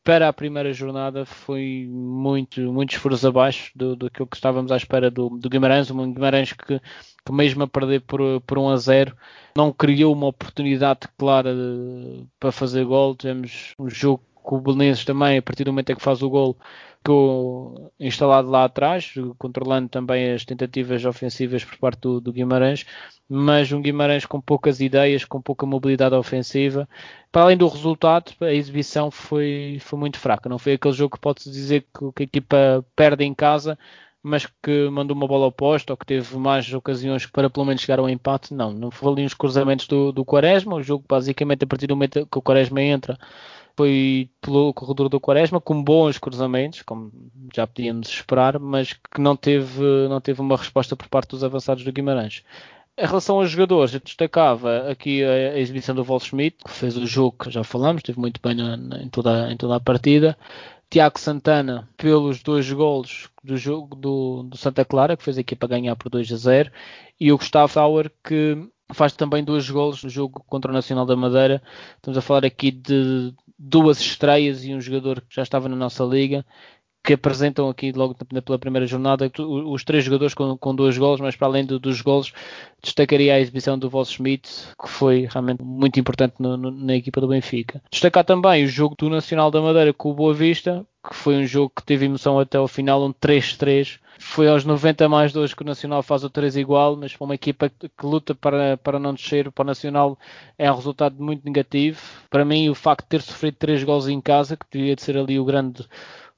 para 0.06 0.28
a 0.28 0.32
primeira 0.32 0.72
jornada 0.72 1.26
foi 1.26 1.88
muito, 1.90 2.60
muitos 2.72 2.94
furos 2.94 3.24
abaixo 3.24 3.72
do, 3.74 3.96
do 3.96 4.08
que 4.08 4.22
estávamos 4.32 4.70
à 4.70 4.76
espera 4.76 5.10
do, 5.10 5.28
do 5.30 5.50
Guimarães, 5.50 5.90
um 5.90 6.12
Guimarães 6.12 6.52
que, 6.52 6.78
que 6.78 7.32
mesmo 7.32 7.64
a 7.64 7.66
perder 7.66 8.02
por, 8.02 8.20
por 8.42 8.56
1 8.56 8.68
a 8.68 8.76
0 8.76 9.16
não 9.56 9.72
criou 9.72 10.12
uma 10.12 10.28
oportunidade 10.28 11.08
clara 11.18 11.52
de, 11.52 12.24
para 12.38 12.52
fazer 12.52 12.84
gol, 12.84 13.16
tivemos 13.16 13.74
um 13.80 13.90
jogo 13.90 14.22
com 14.32 14.58
o 14.58 14.60
Belenenses 14.60 15.04
também, 15.04 15.38
a 15.38 15.42
partir 15.42 15.64
do 15.64 15.72
momento 15.72 15.90
em 15.90 15.96
que 15.96 16.02
faz 16.02 16.22
o 16.22 16.30
gol, 16.30 16.56
ficou 17.06 17.92
instalado 18.00 18.50
lá 18.50 18.64
atrás, 18.64 19.14
controlando 19.38 19.88
também 19.88 20.32
as 20.32 20.44
tentativas 20.44 21.04
ofensivas 21.04 21.64
por 21.64 21.78
parte 21.78 22.00
do, 22.00 22.20
do, 22.20 22.32
Guimarães, 22.32 22.84
mas 23.28 23.70
um 23.70 23.80
Guimarães 23.80 24.26
com 24.26 24.40
poucas 24.40 24.80
ideias, 24.80 25.24
com 25.24 25.40
pouca 25.40 25.64
mobilidade 25.64 26.16
ofensiva. 26.16 26.88
Para 27.30 27.42
além 27.42 27.56
do 27.56 27.68
resultado, 27.68 28.32
a 28.40 28.52
exibição 28.52 29.10
foi, 29.10 29.78
foi 29.80 29.98
muito 29.98 30.18
fraca. 30.18 30.48
Não 30.48 30.58
foi 30.58 30.72
aquele 30.72 30.94
jogo 30.94 31.14
que 31.14 31.20
pode-se 31.20 31.48
dizer 31.48 31.86
que, 31.96 32.12
que 32.12 32.22
a 32.22 32.24
equipa 32.24 32.84
perde 32.96 33.24
em 33.24 33.32
casa, 33.32 33.78
mas 34.20 34.46
que 34.60 34.88
mandou 34.90 35.16
uma 35.16 35.28
bola 35.28 35.46
oposta 35.46 35.92
ou 35.92 35.96
que 35.96 36.06
teve 36.06 36.36
mais 36.36 36.72
ocasiões 36.74 37.24
para 37.26 37.48
pelo 37.48 37.66
menos 37.66 37.82
chegar 37.82 38.00
ao 38.00 38.08
empate. 38.08 38.52
Não, 38.52 38.72
não 38.72 38.90
foi 38.90 39.12
ali 39.12 39.24
uns 39.24 39.34
cruzamentos 39.34 39.86
do, 39.86 40.10
do 40.10 40.24
Quaresma. 40.24 40.74
O 40.74 40.82
jogo, 40.82 41.04
basicamente, 41.08 41.62
a 41.62 41.66
partir 41.68 41.86
do 41.86 41.94
momento 41.94 42.26
que 42.26 42.38
o 42.38 42.42
Quaresma 42.42 42.82
entra, 42.82 43.16
foi 43.76 44.30
pelo 44.40 44.72
corredor 44.72 45.08
do 45.08 45.20
Quaresma 45.20 45.60
com 45.60 45.82
bons 45.82 46.18
cruzamentos, 46.18 46.82
como 46.82 47.12
já 47.54 47.66
podíamos 47.66 48.08
esperar, 48.08 48.58
mas 48.58 48.94
que 48.94 49.20
não 49.20 49.36
teve, 49.36 49.82
não 50.08 50.20
teve 50.20 50.40
uma 50.40 50.56
resposta 50.56 50.96
por 50.96 51.08
parte 51.08 51.30
dos 51.30 51.44
avançados 51.44 51.84
do 51.84 51.92
Guimarães. 51.92 52.42
Em 52.98 53.06
relação 53.06 53.36
aos 53.36 53.50
jogadores, 53.50 53.92
eu 53.92 54.00
destacava 54.00 54.90
aqui 54.90 55.22
a, 55.22 55.58
exibição 55.58 55.94
do 55.94 56.02
Vol 56.02 56.18
Schmidt, 56.18 56.56
que 56.64 56.70
fez 56.70 56.96
o 56.96 57.06
jogo 57.06 57.44
que 57.44 57.50
já 57.50 57.62
falamos, 57.62 58.00
esteve 58.00 58.18
muito 58.18 58.40
bem 58.42 58.56
em, 59.02 59.08
toda, 59.10 59.52
em 59.52 59.56
toda 59.56 59.76
a 59.76 59.80
partida. 59.80 60.36
Tiago 60.88 61.18
Santana, 61.18 61.88
pelos 61.96 62.42
dois 62.42 62.70
golos 62.72 63.28
do 63.44 63.56
jogo 63.58 63.94
do, 63.94 64.44
do, 64.44 64.56
Santa 64.56 64.84
Clara, 64.84 65.16
que 65.16 65.24
fez 65.24 65.36
a 65.36 65.40
equipa 65.40 65.66
ganhar 65.66 65.94
por 65.96 66.08
2 66.08 66.32
a 66.32 66.36
0. 66.36 66.70
E 67.20 67.30
o 67.30 67.36
Gustavo 67.36 67.70
Sauer, 67.70 68.10
que 68.24 68.56
faz 68.94 69.12
também 69.12 69.44
dois 69.44 69.68
golos 69.68 70.02
no 70.02 70.08
jogo 70.08 70.42
contra 70.46 70.70
o 70.70 70.74
Nacional 70.74 71.04
da 71.04 71.16
Madeira. 71.16 71.62
Estamos 71.96 72.16
a 72.16 72.22
falar 72.22 72.44
aqui 72.46 72.70
de 72.70 73.34
duas 73.58 74.00
estreias 74.00 74.64
e 74.64 74.74
um 74.74 74.80
jogador 74.80 75.20
que 75.20 75.34
já 75.34 75.42
estava 75.42 75.68
na 75.68 75.76
nossa 75.76 76.04
liga 76.04 76.44
que 77.06 77.12
apresentam 77.12 77.68
aqui 77.68 77.92
logo 77.92 78.16
pela 78.44 78.58
primeira 78.58 78.84
jornada 78.84 79.30
os 79.38 79.84
três 79.84 80.02
jogadores 80.02 80.34
com, 80.34 80.58
com 80.58 80.74
dois 80.74 80.98
gols, 80.98 81.20
mas 81.20 81.36
para 81.36 81.46
além 81.46 81.64
do, 81.64 81.78
dos 81.78 82.00
gols 82.00 82.32
destacaria 82.82 83.32
a 83.32 83.40
exibição 83.40 83.78
do 83.78 83.88
Voss 83.88 84.10
Schmidt, 84.10 84.50
que 84.82 84.88
foi 84.88 85.28
realmente 85.30 85.62
muito 85.62 86.00
importante 86.00 86.34
no, 86.40 86.56
no, 86.56 86.70
na 86.72 86.96
equipa 86.96 87.20
do 87.20 87.28
Benfica. 87.28 87.80
Destacar 87.92 88.24
também 88.24 88.64
o 88.64 88.68
jogo 88.68 88.96
do 88.98 89.08
Nacional 89.08 89.52
da 89.52 89.62
Madeira 89.62 89.92
com 89.92 90.10
o 90.10 90.14
Boa 90.14 90.34
Vista, 90.34 90.84
que 91.08 91.14
foi 91.14 91.36
um 91.36 91.46
jogo 91.46 91.72
que 91.76 91.84
teve 91.84 92.06
emoção 92.06 92.40
até 92.40 92.58
ao 92.58 92.66
final, 92.66 93.04
um 93.04 93.12
3-3. 93.12 94.00
Foi 94.18 94.48
aos 94.48 94.64
90 94.64 95.08
mais 95.08 95.32
2 95.32 95.54
que 95.54 95.62
o 95.62 95.66
Nacional 95.66 96.02
faz 96.02 96.24
o 96.24 96.30
3 96.30 96.56
igual, 96.56 96.96
mas 96.96 97.14
para 97.14 97.24
uma 97.24 97.34
equipa 97.36 97.68
que, 97.68 97.88
que 97.88 98.06
luta 98.06 98.34
para, 98.34 98.76
para 98.78 98.98
não 98.98 99.14
descer, 99.14 99.52
para 99.52 99.62
o 99.62 99.66
Nacional 99.66 100.18
é 100.58 100.70
um 100.72 100.74
resultado 100.74 101.22
muito 101.22 101.44
negativo. 101.44 102.00
Para 102.28 102.44
mim, 102.44 102.68
o 102.68 102.74
facto 102.74 103.04
de 103.04 103.10
ter 103.10 103.22
sofrido 103.22 103.56
3 103.58 103.84
gols 103.84 104.08
em 104.08 104.20
casa, 104.20 104.56
que 104.56 104.66
devia 104.72 104.96
de 104.96 105.02
ser 105.02 105.16
ali 105.16 105.38
o 105.38 105.44
grande 105.44 105.86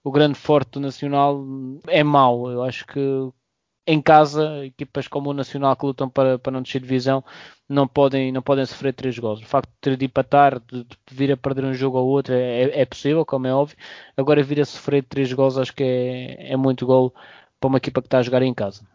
o 0.04 0.10
grande 0.10 0.38
forte 0.38 0.72
do 0.72 0.80
Nacional 0.80 1.44
é 1.86 2.02
mau. 2.02 2.50
Eu 2.50 2.62
acho 2.62 2.86
que 2.86 3.00
em 3.86 4.02
casa, 4.02 4.66
equipas 4.66 5.08
como 5.08 5.30
o 5.30 5.34
Nacional 5.34 5.74
que 5.74 5.86
lutam 5.86 6.10
para, 6.10 6.38
para 6.38 6.52
não 6.52 6.60
descer 6.60 6.82
divisão 6.82 7.24
não 7.66 7.88
podem, 7.88 8.30
não 8.30 8.42
podem 8.42 8.66
sofrer 8.66 8.92
três 8.92 9.18
gols. 9.18 9.40
O 9.40 9.46
facto 9.46 9.70
de 9.70 9.76
ter 9.80 9.96
de 9.96 10.04
empatar, 10.04 10.60
de, 10.60 10.84
de 10.84 10.96
vir 11.10 11.32
a 11.32 11.36
perder 11.36 11.64
um 11.64 11.72
jogo 11.72 11.98
ou 11.98 12.06
outro 12.06 12.34
é, 12.34 12.80
é, 12.80 12.84
possível, 12.84 13.24
como 13.24 13.46
é 13.46 13.54
óbvio. 13.54 13.78
Agora 14.16 14.42
vir 14.42 14.60
a 14.60 14.64
sofrer 14.66 15.02
três 15.04 15.32
gols 15.32 15.56
acho 15.56 15.74
que 15.74 15.82
é, 15.82 16.52
é 16.52 16.56
muito 16.56 16.86
gol 16.86 17.14
para 17.58 17.68
uma 17.68 17.78
equipa 17.78 18.02
que 18.02 18.06
está 18.06 18.18
a 18.18 18.22
jogar 18.22 18.42
em 18.42 18.52
casa. 18.52 18.86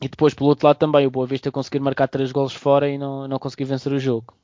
E 0.00 0.08
depois, 0.08 0.34
pelo 0.34 0.50
outro 0.50 0.66
lado, 0.66 0.78
também 0.78 1.06
o 1.06 1.10
Boa 1.10 1.26
Vista 1.26 1.52
conseguir 1.52 1.80
marcar 1.80 2.08
três 2.08 2.32
gols 2.32 2.54
fora 2.54 2.88
e 2.88 2.98
não, 2.98 3.28
não 3.28 3.38
conseguir 3.38 3.64
vencer 3.64 3.92
o 3.92 3.98
jogo. 3.98 4.34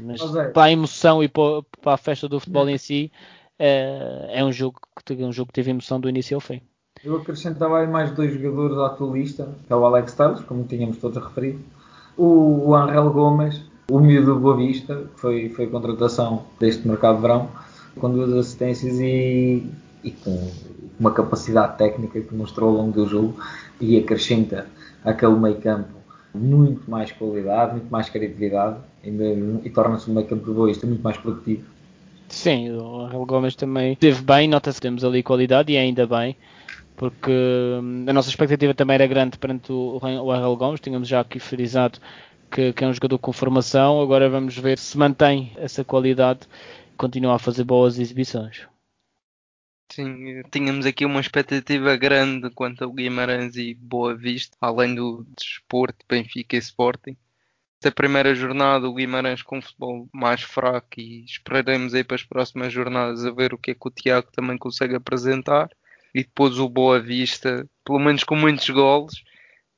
Mas 0.00 0.20
é. 0.34 0.48
para 0.50 0.64
a 0.64 0.72
emoção 0.72 1.22
e 1.22 1.28
para, 1.28 1.64
a 1.84 1.96
festa 1.96 2.28
do 2.28 2.40
futebol 2.40 2.68
em 2.68 2.78
si, 2.78 3.12
é, 3.58 4.40
é 4.40 4.44
um, 4.44 4.52
jogo 4.52 4.80
que, 5.04 5.14
um 5.14 5.32
jogo 5.32 5.48
que 5.48 5.54
teve 5.54 5.70
emoção 5.70 6.00
do 6.00 6.08
início 6.08 6.36
ao 6.36 6.40
fim. 6.40 6.60
Eu 7.04 7.16
acrescentava 7.16 7.78
aí 7.78 7.86
mais 7.86 8.10
dois 8.12 8.32
jogadores 8.32 8.78
à 8.78 8.88
tua 8.90 9.12
lista, 9.16 9.48
que 9.66 9.72
é 9.72 9.76
o 9.76 9.84
Alex 9.84 10.14
Telles, 10.14 10.40
como 10.40 10.64
tínhamos 10.64 10.96
todos 10.96 11.22
referido, 11.22 11.60
o, 12.16 12.68
o 12.68 12.74
Angel 12.74 13.10
Gomes, 13.10 13.60
o 13.90 14.00
miúdo 14.00 14.34
do 14.34 14.40
Boa 14.40 14.56
Vista, 14.56 14.94
que 15.14 15.20
foi, 15.20 15.48
foi 15.50 15.66
contratação 15.68 16.44
deste 16.58 16.86
mercado 16.88 17.16
de 17.16 17.22
verão, 17.22 17.48
com 18.00 18.10
duas 18.10 18.32
assistências 18.32 18.98
e, 18.98 19.64
e 20.02 20.10
com 20.10 20.50
uma 20.98 21.12
capacidade 21.12 21.78
técnica 21.78 22.20
que 22.20 22.34
mostrou 22.34 22.70
ao 22.70 22.76
longo 22.76 22.92
do 22.92 23.06
jogo 23.06 23.36
e 23.80 23.98
acrescenta 23.98 24.66
aquele 25.04 25.34
meio 25.34 25.60
campo 25.60 25.94
muito 26.34 26.90
mais 26.90 27.12
qualidade, 27.12 27.72
muito 27.72 27.90
mais 27.90 28.08
criatividade 28.08 28.78
e, 29.04 29.08
e 29.64 29.70
torna-se 29.70 30.10
um 30.10 30.14
meio 30.14 30.26
campo 30.26 30.44
de 30.44 30.52
boista 30.52 30.86
muito 30.86 31.02
mais 31.02 31.16
produtivo. 31.16 31.64
Sim, 32.28 32.70
o 32.72 33.00
Angel 33.02 33.24
Gomes 33.26 33.54
também 33.54 33.92
esteve 33.92 34.22
bem, 34.22 34.48
nota-se 34.48 34.80
que 34.80 34.86
temos 34.86 35.04
ali 35.04 35.22
qualidade 35.22 35.72
e 35.72 35.78
ainda 35.78 36.06
bem, 36.06 36.36
porque 36.96 37.30
hum, 37.30 38.04
a 38.08 38.12
nossa 38.12 38.28
expectativa 38.28 38.74
também 38.74 38.94
era 38.94 39.06
grande 39.06 39.38
perante 39.38 39.72
o, 39.72 40.00
o 40.00 40.56
Gomes, 40.56 40.80
tínhamos 40.80 41.08
já 41.08 41.20
aqui 41.20 41.38
frisado 41.38 41.98
que, 42.50 42.72
que, 42.72 42.84
é 42.84 42.86
um 42.86 42.92
jogador 42.92 43.18
com 43.18 43.32
formação, 43.32 44.00
agora 44.00 44.28
vamos 44.28 44.56
ver 44.56 44.78
se 44.78 44.98
mantém 44.98 45.52
essa 45.56 45.84
qualidade 45.84 46.40
e 46.92 46.96
continua 46.96 47.36
a 47.36 47.38
fazer 47.38 47.64
boas 47.64 47.98
exibições. 47.98 48.66
Sim, 49.92 50.42
tínhamos 50.50 50.84
aqui 50.84 51.06
uma 51.06 51.20
expectativa 51.20 51.96
grande 51.96 52.50
quanto 52.50 52.82
ao 52.82 52.92
Guimarães 52.92 53.56
e 53.56 53.72
Boa 53.72 54.16
Vista, 54.16 54.56
além 54.60 54.94
do 54.94 55.24
desporto, 55.38 56.04
Benfica 56.08 56.56
e 56.56 56.58
Sporting. 56.58 57.16
Esta 57.78 57.94
primeira 57.94 58.34
jornada, 58.34 58.88
o 58.88 58.94
Guimarães 58.94 59.42
com 59.42 59.58
um 59.58 59.62
futebol 59.62 60.08
mais 60.12 60.42
fraco 60.42 60.98
e 60.98 61.24
esperaremos 61.24 61.94
aí 61.94 62.02
para 62.02 62.16
as 62.16 62.22
próximas 62.22 62.72
jornadas 62.72 63.24
a 63.24 63.30
ver 63.30 63.52
o 63.52 63.58
que 63.58 63.72
é 63.72 63.74
que 63.74 63.86
o 63.86 63.90
Tiago 63.90 64.28
também 64.32 64.56
consegue 64.56 64.94
apresentar. 64.94 65.68
E 66.14 66.22
depois 66.22 66.58
o 66.58 66.68
Boa 66.68 66.98
Vista, 66.98 67.68
pelo 67.84 67.98
menos 67.98 68.24
com 68.24 68.34
muitos 68.34 68.70
golos 68.70 69.22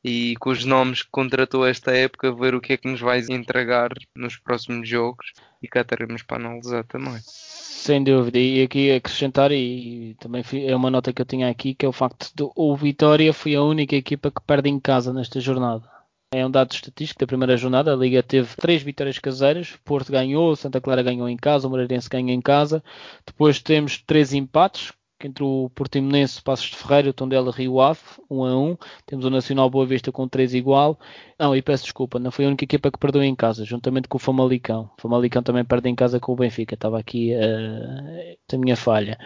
e 0.05 0.37
com 0.39 0.51
os 0.51 0.65
nomes 0.65 1.03
que 1.03 1.11
contratou 1.11 1.67
esta 1.67 1.91
época, 1.91 2.33
ver 2.33 2.55
o 2.55 2.61
que 2.61 2.75
é 2.75 2.77
que 2.77 2.89
nos 2.89 3.01
vai 3.01 3.21
entregar 3.29 3.91
nos 4.15 4.37
próximos 4.37 4.89
jogos 4.89 5.33
e 5.61 5.67
cá 5.67 5.83
teremos 5.83 6.23
para 6.23 6.37
analisar 6.37 6.85
também. 6.85 7.19
Sem 7.25 8.05
dúvida, 8.05 8.39
e 8.39 8.63
aqui 8.63 8.93
acrescentar, 8.93 9.51
e 9.51 10.17
também 10.21 10.45
é 10.67 10.75
uma 10.77 10.91
nota 10.91 11.13
que 11.13 11.21
eu 11.21 11.27
tinha 11.27 11.49
aqui, 11.49 11.75
que 11.75 11.85
é 11.85 11.89
o 11.89 11.93
facto 11.93 12.31
de 12.35 12.49
o 12.55 12.77
Vitória 12.77 13.33
foi 13.33 13.55
a 13.55 13.63
única 13.63 13.97
equipa 13.97 14.31
que 14.31 14.41
perde 14.47 14.69
em 14.69 14.79
casa 14.79 15.13
nesta 15.13 15.41
jornada. 15.41 15.98
É 16.31 16.45
um 16.45 16.51
dado 16.51 16.73
estatístico 16.73 17.21
da 17.21 17.27
primeira 17.27 17.57
jornada. 17.57 17.91
A 17.91 17.97
Liga 17.97 18.23
teve 18.23 18.55
três 18.57 18.83
vitórias 18.83 19.19
caseiras. 19.19 19.79
Porto 19.83 20.13
ganhou, 20.13 20.55
Santa 20.55 20.79
Clara 20.79 21.03
ganhou 21.03 21.27
em 21.27 21.39
casa, 21.39 21.67
o 21.67 21.71
Moreirense 21.71 22.09
ganhou 22.09 22.29
em 22.29 22.41
casa. 22.41 22.85
Depois 23.27 23.63
temos 23.63 24.03
três 24.03 24.35
empates, 24.35 24.93
entre 25.27 25.43
o 25.43 25.71
Portimonense, 25.75 26.43
Passos 26.43 26.71
de 26.71 26.77
Ferreira, 26.77 27.11
o 27.11 27.13
Tondela, 27.13 27.51
Rio 27.51 27.81
Ave, 27.81 28.01
1 28.31 28.45
a 28.45 28.59
1. 28.59 28.77
Temos 29.07 29.25
o 29.25 29.31
Nacional 29.31 29.69
Boa 29.69 29.87
Vista 29.87 30.13
com 30.13 30.29
3 30.29 30.55
igual. 30.55 30.99
Não, 31.39 31.55
e 31.55 31.63
peço 31.63 31.85
desculpa, 31.85 32.19
não 32.19 32.33
foi 32.33 32.45
a 32.45 32.49
única 32.49 32.65
equipa 32.65 32.91
que 32.91 32.99
perdeu 32.99 33.23
em 33.23 33.35
casa, 33.35 33.65
juntamente 33.65 34.09
com 34.09 34.17
o 34.17 34.21
Famalicão. 34.21 34.91
O 34.99 35.01
Famalicão 35.01 35.41
também 35.41 35.65
perde 35.65 35.89
em 35.89 35.95
casa 35.95 36.19
com 36.19 36.33
o 36.33 36.37
Benfica, 36.37 36.75
estava 36.75 36.99
aqui 36.99 37.33
uh, 37.33 38.37
a 38.53 38.59
minha 38.59 38.77
falha. 38.77 39.17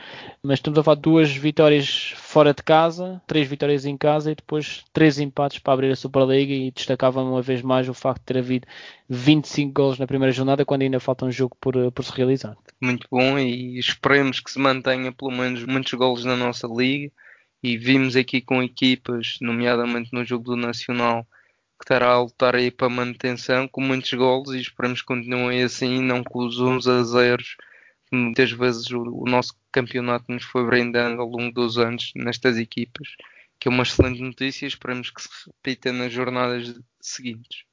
Mas 0.43 0.59
estamos 0.59 0.79
a 0.79 0.83
falar 0.83 0.97
de 0.97 1.03
duas 1.03 1.31
vitórias 1.35 2.13
fora 2.17 2.53
de 2.53 2.63
casa, 2.63 3.23
três 3.27 3.49
vitórias 3.49 3.87
em 3.87 3.97
casa 3.97 4.31
e 4.31 4.35
depois 4.35 4.85
três 4.93 5.19
empates 5.19 5.59
para 5.59 5.73
abrir 5.73 5.91
a 5.91 5.97
Superliga 5.97 6.53
e 6.53 6.71
destacava 6.71 7.23
uma 7.23 7.41
vez 7.41 7.63
mais 7.63 7.89
o 7.89 7.95
facto 7.95 8.21
de 8.21 8.27
ter 8.27 8.39
havido 8.39 8.67
25 9.09 9.73
gols 9.73 9.99
na 9.99 10.07
primeira 10.07 10.33
jornada 10.33 10.65
quando 10.65 10.83
ainda 10.83 11.01
falta 11.01 11.25
um 11.25 11.31
jogo 11.31 11.57
por, 11.61 11.75
por 11.93 12.05
se 12.05 12.13
realizar. 12.13 12.57
Muito 12.81 13.07
bom 13.11 13.39
e 13.39 13.79
esperemos 13.79 14.41
que 14.41 14.51
se 14.51 14.59
mantenha 14.59 15.13
pelo 15.13 15.31
menos 15.31 15.65
muitos 15.83 15.92
gols 15.95 16.25
na 16.25 16.37
nossa 16.37 16.68
liga 16.68 17.12
e 17.61 17.77
vimos 17.77 18.14
aqui 18.14 18.40
com 18.40 18.62
equipas, 18.62 19.38
nomeadamente 19.40 20.11
no 20.12 20.25
jogo 20.25 20.45
do 20.45 20.57
Nacional, 20.57 21.25
que 21.79 21.85
estará 21.85 22.12
a 22.12 22.21
lutar 22.21 22.55
aí 22.55 22.71
para 22.71 22.88
manutenção 22.88 23.66
com 23.66 23.81
muitos 23.81 24.12
golos 24.12 24.55
e 24.55 24.61
esperamos 24.61 25.01
que 25.01 25.07
continuem 25.07 25.62
assim, 25.62 26.01
não 26.01 26.23
com 26.23 26.47
os 26.47 26.61
11 26.61 26.88
a 26.88 27.03
0 27.03 27.45
muitas 28.12 28.53
vezes 28.53 28.90
o, 28.90 29.01
o, 29.01 29.25
nosso 29.25 29.55
campeonato 29.73 30.31
nos 30.31 30.45
foi 30.45 30.64
brindando 30.64 31.21
ao 31.21 31.29
longo 31.29 31.51
dos 31.51 31.79
anos 31.79 32.12
nestas 32.14 32.59
equipas, 32.59 33.09
que 33.59 33.68
é 33.68 33.71
uma 33.71 33.83
excelente 33.83 34.21
notícia 34.21 34.66
e 34.66 34.68
esperamos 34.68 35.11
que 35.11 35.23
se 35.23 35.29
repita 35.47 35.92
nas 35.92 36.12
jornadas 36.12 36.79
seguintes. 37.01 37.64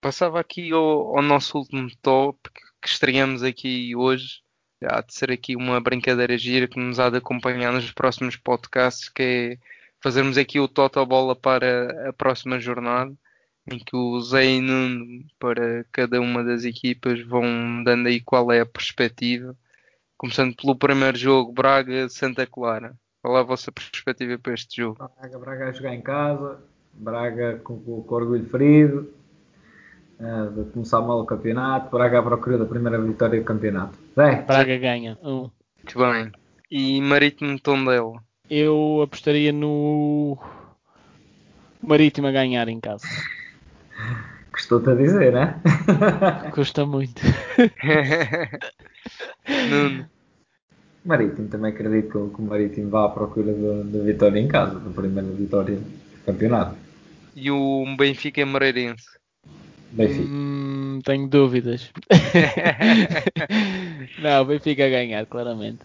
Passava 0.00 0.40
aqui 0.40 0.72
ao, 0.72 1.16
ao 1.16 1.22
nosso 1.22 1.56
último 1.56 1.88
top 2.02 2.50
que 2.82 2.88
estreamos 2.88 3.42
aqui 3.42 3.94
hoje. 3.94 4.42
Há 4.84 5.00
de 5.00 5.14
ser 5.14 5.30
aqui 5.30 5.56
uma 5.56 5.80
brincadeira 5.80 6.36
gira 6.36 6.68
que 6.68 6.78
nos 6.78 7.00
há 7.00 7.08
de 7.08 7.16
acompanhar 7.16 7.72
nos 7.72 7.90
próximos 7.92 8.36
podcasts, 8.36 9.08
que 9.08 9.22
é 9.22 9.58
fazermos 10.00 10.36
aqui 10.36 10.60
o 10.60 10.68
total 10.68 11.06
bola 11.06 11.34
para 11.34 12.08
a 12.08 12.12
próxima 12.12 12.60
jornada, 12.60 13.12
em 13.70 13.78
que 13.78 13.96
o 13.96 14.20
Zé 14.20 14.44
e 14.44 14.60
Nuno, 14.60 15.24
para 15.38 15.84
cada 15.90 16.20
uma 16.20 16.44
das 16.44 16.64
equipas, 16.64 17.20
vão 17.22 17.82
dando 17.82 18.08
aí 18.08 18.20
qual 18.20 18.52
é 18.52 18.60
a 18.60 18.66
perspectiva. 18.66 19.56
Começando 20.16 20.54
pelo 20.54 20.76
primeiro 20.76 21.16
jogo, 21.16 21.52
Braga-Santa 21.52 22.46
Clara. 22.46 22.94
Qual 23.22 23.36
é 23.36 23.40
a 23.40 23.44
vossa 23.44 23.72
perspectiva 23.72 24.38
para 24.38 24.54
este 24.54 24.76
jogo? 24.76 24.98
Braga, 25.18 25.38
Braga 25.38 25.68
a 25.68 25.72
jogar 25.72 25.94
em 25.94 26.00
casa, 26.00 26.60
Braga 26.92 27.60
com, 27.64 27.80
com, 27.80 28.14
orgulho 28.14 28.48
ferido, 28.48 29.12
uh, 30.20 30.50
de 30.50 30.70
começar 30.70 31.00
mal 31.00 31.20
o 31.20 31.26
campeonato, 31.26 31.90
Braga 31.90 32.18
à 32.18 32.22
procura 32.22 32.58
da 32.58 32.64
primeira 32.64 33.00
vitória 33.00 33.38
do 33.38 33.44
campeonato. 33.44 33.98
Zé? 34.14 34.42
Braga 34.42 34.78
ganha. 34.78 35.18
Um. 35.22 35.50
Muito 35.78 35.98
bem. 35.98 36.32
E 36.70 37.00
Marítimo 37.00 37.58
Tondela? 37.60 38.20
Eu 38.50 39.00
apostaria 39.02 39.52
no 39.52 40.38
Marítimo 41.82 42.26
a 42.26 42.32
ganhar 42.32 42.68
em 42.68 42.80
casa. 42.80 43.06
Custou-te 44.52 44.90
a 44.90 44.94
dizer, 44.94 45.32
né? 45.32 45.60
Custa 46.54 46.86
muito. 46.86 47.20
Nuno. 49.68 50.08
Marítimo, 51.04 51.48
também 51.48 51.72
acredito 51.72 52.32
que 52.34 52.42
o 52.42 52.44
Marítimo 52.44 52.90
vá 52.90 53.04
à 53.04 53.08
procura 53.08 53.52
da 53.52 54.02
vitória 54.02 54.40
em 54.40 54.48
casa, 54.48 54.80
da 54.80 54.90
primeira 54.90 55.28
vitória 55.30 55.76
do 55.76 56.24
campeonato. 56.24 56.74
E 57.36 57.50
o 57.50 57.84
Benfica 57.96 58.40
é 58.40 58.44
Moreirense? 58.44 59.04
Benfica. 59.96 60.28
Hum, 60.28 61.00
tenho 61.02 61.26
dúvidas. 61.26 61.90
Não, 64.20 64.42
o 64.42 64.44
Benfica 64.44 64.86
a 64.86 64.90
ganhar, 64.90 65.24
claramente. 65.26 65.80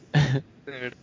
Certo. 0.65 0.97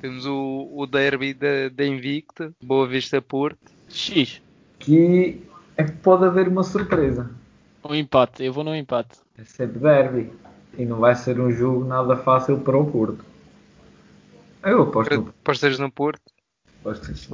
Temos 0.00 0.26
o, 0.26 0.70
o 0.74 0.86
derby 0.86 1.34
da, 1.34 1.68
da 1.70 1.86
Invicta, 1.86 2.52
Boa 2.62 2.86
Vista 2.86 3.20
Porto. 3.20 3.58
X. 3.88 4.40
Que 4.78 5.42
é 5.76 5.84
que 5.84 5.92
pode 5.92 6.24
haver 6.24 6.48
uma 6.48 6.62
surpresa. 6.62 7.30
Um 7.84 7.94
empate, 7.94 8.42
eu 8.42 8.52
vou 8.52 8.64
no 8.64 8.74
empate. 8.74 9.18
É 9.38 9.44
sempre 9.44 9.78
derby. 9.78 10.32
E 10.78 10.84
não 10.84 10.98
vai 10.98 11.14
ser 11.14 11.40
um 11.40 11.50
jogo 11.50 11.84
nada 11.84 12.16
fácil 12.16 12.58
para 12.60 12.76
o 12.76 12.90
Porto. 12.90 13.24
Eu 14.62 14.82
aposto 14.82 15.14
no 15.14 15.22
Porto. 15.24 15.36
Apostas 15.42 15.78
no 15.78 15.90
Porto? 15.90 16.32
Apostas. 16.80 17.28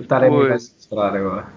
Estarei 0.00 0.30
a 0.30 0.56
esperar 0.56 1.16
agora. 1.16 1.52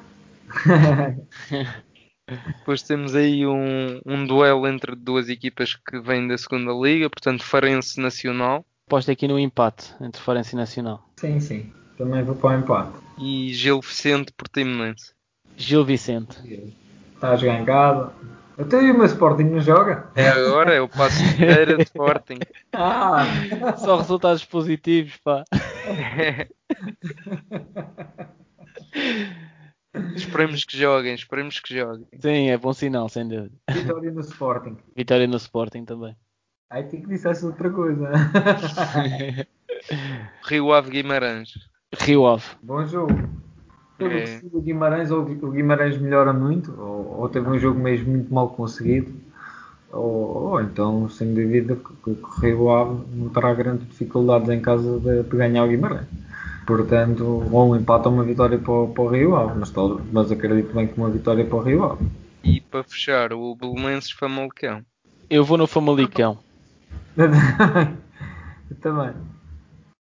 Depois 2.28 2.82
temos 2.82 3.16
aí 3.16 3.48
um, 3.48 4.02
um 4.06 4.28
duelo 4.28 4.68
entre 4.68 4.96
duas 4.96 5.30
equipas 5.30 5.76
que 5.76 6.00
vêm 6.00 6.28
da 6.28 6.38
segunda 6.38 6.74
liga, 6.74 7.10
portanto 7.10 7.44
Farense 7.44 8.02
Nacional. 8.02 8.66
Aposto 8.88 9.12
aqui 9.12 9.28
no 9.28 9.40
empate 9.40 9.94
entre 10.02 10.22
Farense 10.22 10.54
e 10.54 10.58
Nacional. 10.58 11.10
Sim, 11.18 11.40
sim. 11.40 11.72
Também 11.98 12.24
vou 12.24 12.36
para 12.36 12.58
o 12.58 12.60
empate. 12.60 13.00
E 13.18 13.54
Gil 13.54 13.80
Vicente 13.82 14.34
Portimonense. 14.34 15.14
Gil 15.56 15.86
Vicente. 15.86 16.38
Está 17.16 17.32
a 17.32 17.36
jogar 17.38 17.62
em 17.62 17.66
casa. 17.66 18.12
Até 18.58 18.78
o 18.78 18.98
meu 18.98 19.06
Sporting 19.06 19.44
não 19.44 19.62
joga. 19.62 20.08
É 20.16 20.28
agora, 20.30 20.74
é 20.74 20.82
o 20.82 20.90
passo 20.90 21.22
inteiro 21.24 21.78
de 21.78 21.84
Sporting. 21.84 22.40
Ah. 22.74 23.26
Só 23.78 23.98
resultados 23.98 24.46
positivos, 24.46 25.18
pá. 25.18 25.44
esperemos 30.16 30.64
que 30.64 30.78
joguem, 30.78 31.14
esperemos 31.14 31.60
que 31.60 31.76
joguem. 31.76 32.08
Sim, 32.20 32.50
é 32.50 32.58
bom 32.58 32.74
sinal, 32.74 33.10
sem 33.10 33.28
dúvida. 33.28 33.52
Vitória 33.70 34.12
no 34.12 34.22
Sporting. 34.22 34.78
Vitória 34.96 35.28
no 35.28 35.38
Sporting 35.38 35.86
também. 35.86 36.16
Aí 36.70 36.84
tem 36.84 37.02
que 37.02 37.08
dissesse 37.08 37.46
outra 37.46 37.70
coisa. 37.70 38.12
Rio 40.44 40.74
Ave 40.74 40.92
Guimarães. 40.92 41.54
Rio 41.98 42.28
Ave. 42.28 42.46
Bom 42.62 42.86
jogo. 42.86 43.14
É. 44.00 44.42
o 44.52 44.62
Guimarães, 44.62 45.10
ou 45.10 45.22
o 45.24 45.52
Guimarães 45.52 45.98
melhora 45.98 46.32
muito, 46.32 46.72
ou, 46.80 47.22
ou, 47.22 47.30
teve 47.30 47.50
um 47.50 47.58
jogo 47.58 47.80
mesmo 47.80 48.12
muito 48.12 48.32
mal 48.32 48.50
conseguido, 48.50 49.12
ou, 49.92 50.52
ou 50.52 50.62
então, 50.62 51.10
sem 51.10 51.34
dúvida, 51.34 51.76
que 51.76 52.12
o 52.12 52.30
Rio 52.40 52.70
Ave 52.70 53.02
não 53.12 53.30
terá 53.30 53.54
grandes 53.56 53.88
dificuldades 53.88 54.50
em 54.50 54.62
casa 54.62 55.00
de, 55.00 55.24
de, 55.24 55.38
ganhar 55.38 55.64
o 55.64 55.68
Guimarães. 55.68 56.08
Portanto, 56.68 57.48
ou 57.50 57.72
um 57.72 57.76
empate 57.78 58.10
ou 58.10 58.14
uma 58.14 58.26
vitória 58.26 58.60
para, 58.60 58.88
para 58.88 59.02
o 59.02 59.08
Rio 59.08 59.38
Ave, 59.38 59.58
mas, 59.58 59.70
todo, 59.70 60.02
mas 60.12 60.30
acredito 60.30 60.76
bem 60.76 60.86
que 60.86 60.98
uma 60.98 61.10
vitória 61.10 61.46
para 61.46 61.56
o 61.56 61.62
Rio 61.62 61.86
Ave. 61.86 62.06
E 62.44 62.60
para 62.60 62.84
fechar, 62.84 63.32
o 63.32 63.56
Belenenses 63.56 64.12
Famalicão. 64.12 64.82
Eu 65.30 65.46
vou 65.46 65.58
no 65.58 65.66
Famalicão. 65.66 66.38
Eu 67.18 68.76
também. 68.82 69.12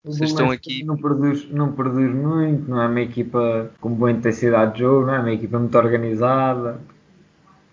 O 0.04 0.12
Vocês 0.12 0.30
estão 0.30 0.52
aqui. 0.52 0.84
Não 0.84 0.98
produz, 0.98 1.50
não 1.50 1.72
produz 1.72 2.14
muito, 2.14 2.70
não 2.70 2.80
é 2.80 2.88
uma 2.88 3.02
equipa 3.02 3.72
com 3.82 3.90
boa 3.90 4.12
intensidade 4.12 4.74
de 4.74 4.80
jogo, 4.82 5.08
não 5.08 5.16
é 5.16 5.20
uma 5.20 5.32
equipa 5.32 5.58
muito 5.58 5.76
organizada. 5.76 6.80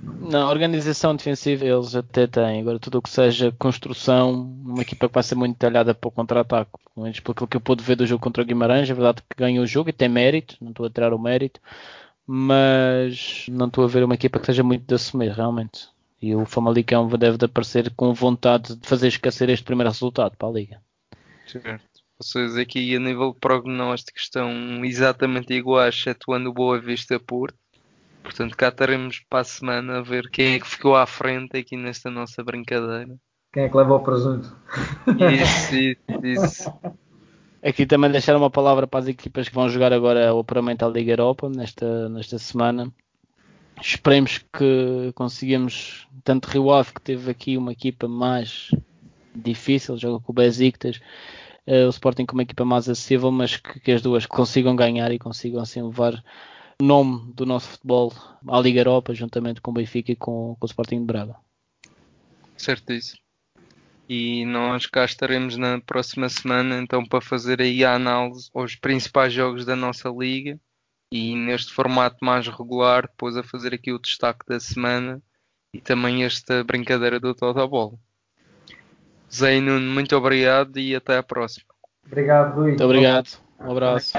Na 0.01 0.49
organização 0.49 1.17
defensiva 1.17 1.65
eles 1.65 1.95
até 1.95 2.27
têm. 2.27 2.61
Agora, 2.61 2.79
tudo 2.79 2.99
o 2.99 3.03
que 3.03 3.11
seja 3.11 3.53
construção, 3.59 4.33
uma 4.65 4.83
equipa 4.83 5.09
que 5.09 5.15
vai 5.15 5.23
ser 5.23 5.35
muito 5.35 5.55
detalhada 5.55 5.95
para 5.95 6.09
o 6.09 6.13
contra-ataque. 6.13 6.71
Pelo 6.95 7.05
menos 7.05 7.21
pelo 7.21 7.47
que 7.47 7.57
eu 7.57 7.61
pude 7.61 7.83
ver 7.83 7.97
do 7.97 8.07
jogo 8.07 8.23
contra 8.23 8.43
o 8.43 8.47
Guimarães, 8.47 8.89
é 8.89 8.95
verdade 8.95 9.23
que 9.23 9.37
ganhou 9.37 9.65
o 9.65 9.67
jogo 9.67 9.91
e 9.91 9.93
tem 9.93 10.09
mérito, 10.09 10.57
não 10.61 10.71
estou 10.71 10.87
a 10.87 10.91
tirar 10.91 11.13
o 11.13 11.19
mérito, 11.19 11.61
mas 12.27 13.47
não 13.49 13.67
estou 13.67 13.85
a 13.85 13.89
ver 13.89 14.05
uma 14.05 14.15
equipa 14.15 14.39
que 14.39 14.47
seja 14.47 14.63
muito 14.63 14.87
de 14.87 14.95
assumir, 14.95 15.33
realmente. 15.33 15.89
E 16.21 16.35
o 16.35 16.45
Famalicão 16.45 17.09
deve 17.09 17.39
de 17.39 17.45
aparecer 17.47 17.93
com 17.95 18.13
vontade 18.13 18.77
de 18.77 18.89
fazer 18.89 19.09
esquecer 19.09 19.49
este 19.49 19.65
primeiro 19.65 19.91
resultado 19.91 20.37
para 20.37 20.49
a 20.49 20.53
Liga. 20.53 20.83
Certo. 21.47 21.89
Vocês 22.21 22.57
aqui 22.57 22.97
a 22.97 22.99
nível 22.99 23.33
de 23.33 23.39
prognóstico 23.39 24.19
estão 24.19 24.51
exatamente 24.85 25.55
iguais, 25.55 25.95
excetuando 25.95 26.51
o 26.51 26.53
Boa 26.53 26.81
Vista 26.81 27.19
Porto. 27.21 27.57
Portanto, 28.29 28.55
cá 28.59 28.69
estaremos 28.69 29.21
para 29.21 29.41
a 29.41 29.45
semana 29.45 29.99
a 29.99 30.03
ver 30.03 30.29
quem 30.29 30.53
é 30.55 30.61
que 30.61 30.67
ficou 30.67 30.95
à 30.95 31.07
frente 31.07 31.57
aqui 31.57 31.79
nesta 31.79 32.11
nossa 32.11 32.45
brincadeira. 32.45 33.17
Quem 33.55 33.63
é 33.63 33.69
que 33.71 33.77
leva 33.77 33.95
o 33.95 34.01
presunto? 34.01 34.55
Isso, 35.33 35.75
isso, 35.75 36.27
isso. 36.27 36.73
Aqui 37.65 37.87
também 37.87 38.11
deixar 38.11 38.37
uma 38.37 38.51
palavra 38.51 38.87
para 38.87 39.01
as 39.01 39.09
equipas 39.09 39.49
que 39.49 39.55
vão 39.55 39.71
jogar 39.71 39.95
agora 39.95 40.35
o 40.35 40.41
apuramento 40.41 40.85
à 40.85 40.89
Liga 40.89 41.13
Europa 41.13 41.49
nesta, 41.49 42.11
nesta 42.11 42.39
semana. 42.39 42.93
Esperemos 43.81 44.45
que 44.53 45.11
consigamos, 45.15 46.07
tanto 46.23 46.51
Rio 46.51 46.71
Ave 46.71 46.93
que 46.93 47.01
teve 47.01 47.31
aqui 47.31 47.57
uma 47.57 47.73
equipa 47.73 48.07
mais 48.07 48.71
difícil, 49.35 49.97
joga 49.97 50.23
com 50.23 50.33
o 50.33 50.35
Besiktas, 50.35 51.01
uh, 51.67 51.87
o 51.87 51.89
Sporting 51.89 52.27
com 52.27 52.35
uma 52.35 52.43
equipa 52.43 52.67
mais 52.67 52.91
acessível, 52.91 53.33
mas 53.33 53.57
que, 53.57 53.81
que, 53.81 53.93
as 53.93 54.03
duas 54.03 54.27
consigam 54.27 54.77
ganhar 54.77 55.11
e 55.13 55.19
consigam 55.19 55.63
assim 55.63 55.83
levar 55.83 56.23
nome 56.81 57.33
do 57.35 57.45
nosso 57.45 57.69
futebol 57.71 58.13
à 58.47 58.61
Liga 58.61 58.81
Europa, 58.81 59.13
juntamente 59.15 59.61
com 59.61 59.71
o 59.71 59.75
Benfica 59.75 60.13
e 60.13 60.17
com, 60.17 60.57
com 60.59 60.65
o 60.65 60.67
Sporting 60.67 61.01
de 61.01 61.07
Braga. 61.07 61.37
Certíssimo. 62.57 63.21
E 64.09 64.45
nós 64.47 64.87
cá 64.87 65.05
estaremos 65.05 65.57
na 65.57 65.81
próxima 65.81 66.29
semana 66.29 66.79
então 66.79 67.05
para 67.05 67.21
fazer 67.21 67.61
aí 67.61 67.85
a 67.85 67.95
análise 67.95 68.49
aos 68.55 68.75
principais 68.75 69.33
jogos 69.33 69.67
da 69.67 69.77
nossa 69.77 70.09
liga 70.09 70.59
e 71.13 71.35
neste 71.35 71.73
formato 71.73 72.25
mais 72.25 72.47
regular, 72.49 73.03
depois 73.03 73.37
a 73.37 73.43
fazer 73.43 73.75
aqui 73.75 73.93
o 73.93 73.99
destaque 73.99 74.47
da 74.47 74.59
semana 74.59 75.21
e 75.75 75.81
também 75.81 76.25
esta 76.25 76.65
brincadeira 76.65 77.21
do 77.21 77.35
Totobol. 77.35 77.99
Zé 79.33 79.61
Nuno, 79.61 79.93
muito 79.93 80.17
obrigado 80.17 80.79
e 80.79 80.95
até 80.95 81.19
à 81.19 81.23
próxima. 81.23 81.67
Obrigado, 82.07 82.57
Luís. 82.57 82.69
Muito 82.69 82.85
obrigado. 82.85 83.29
Um 83.61 83.73
abraço. 83.73 84.13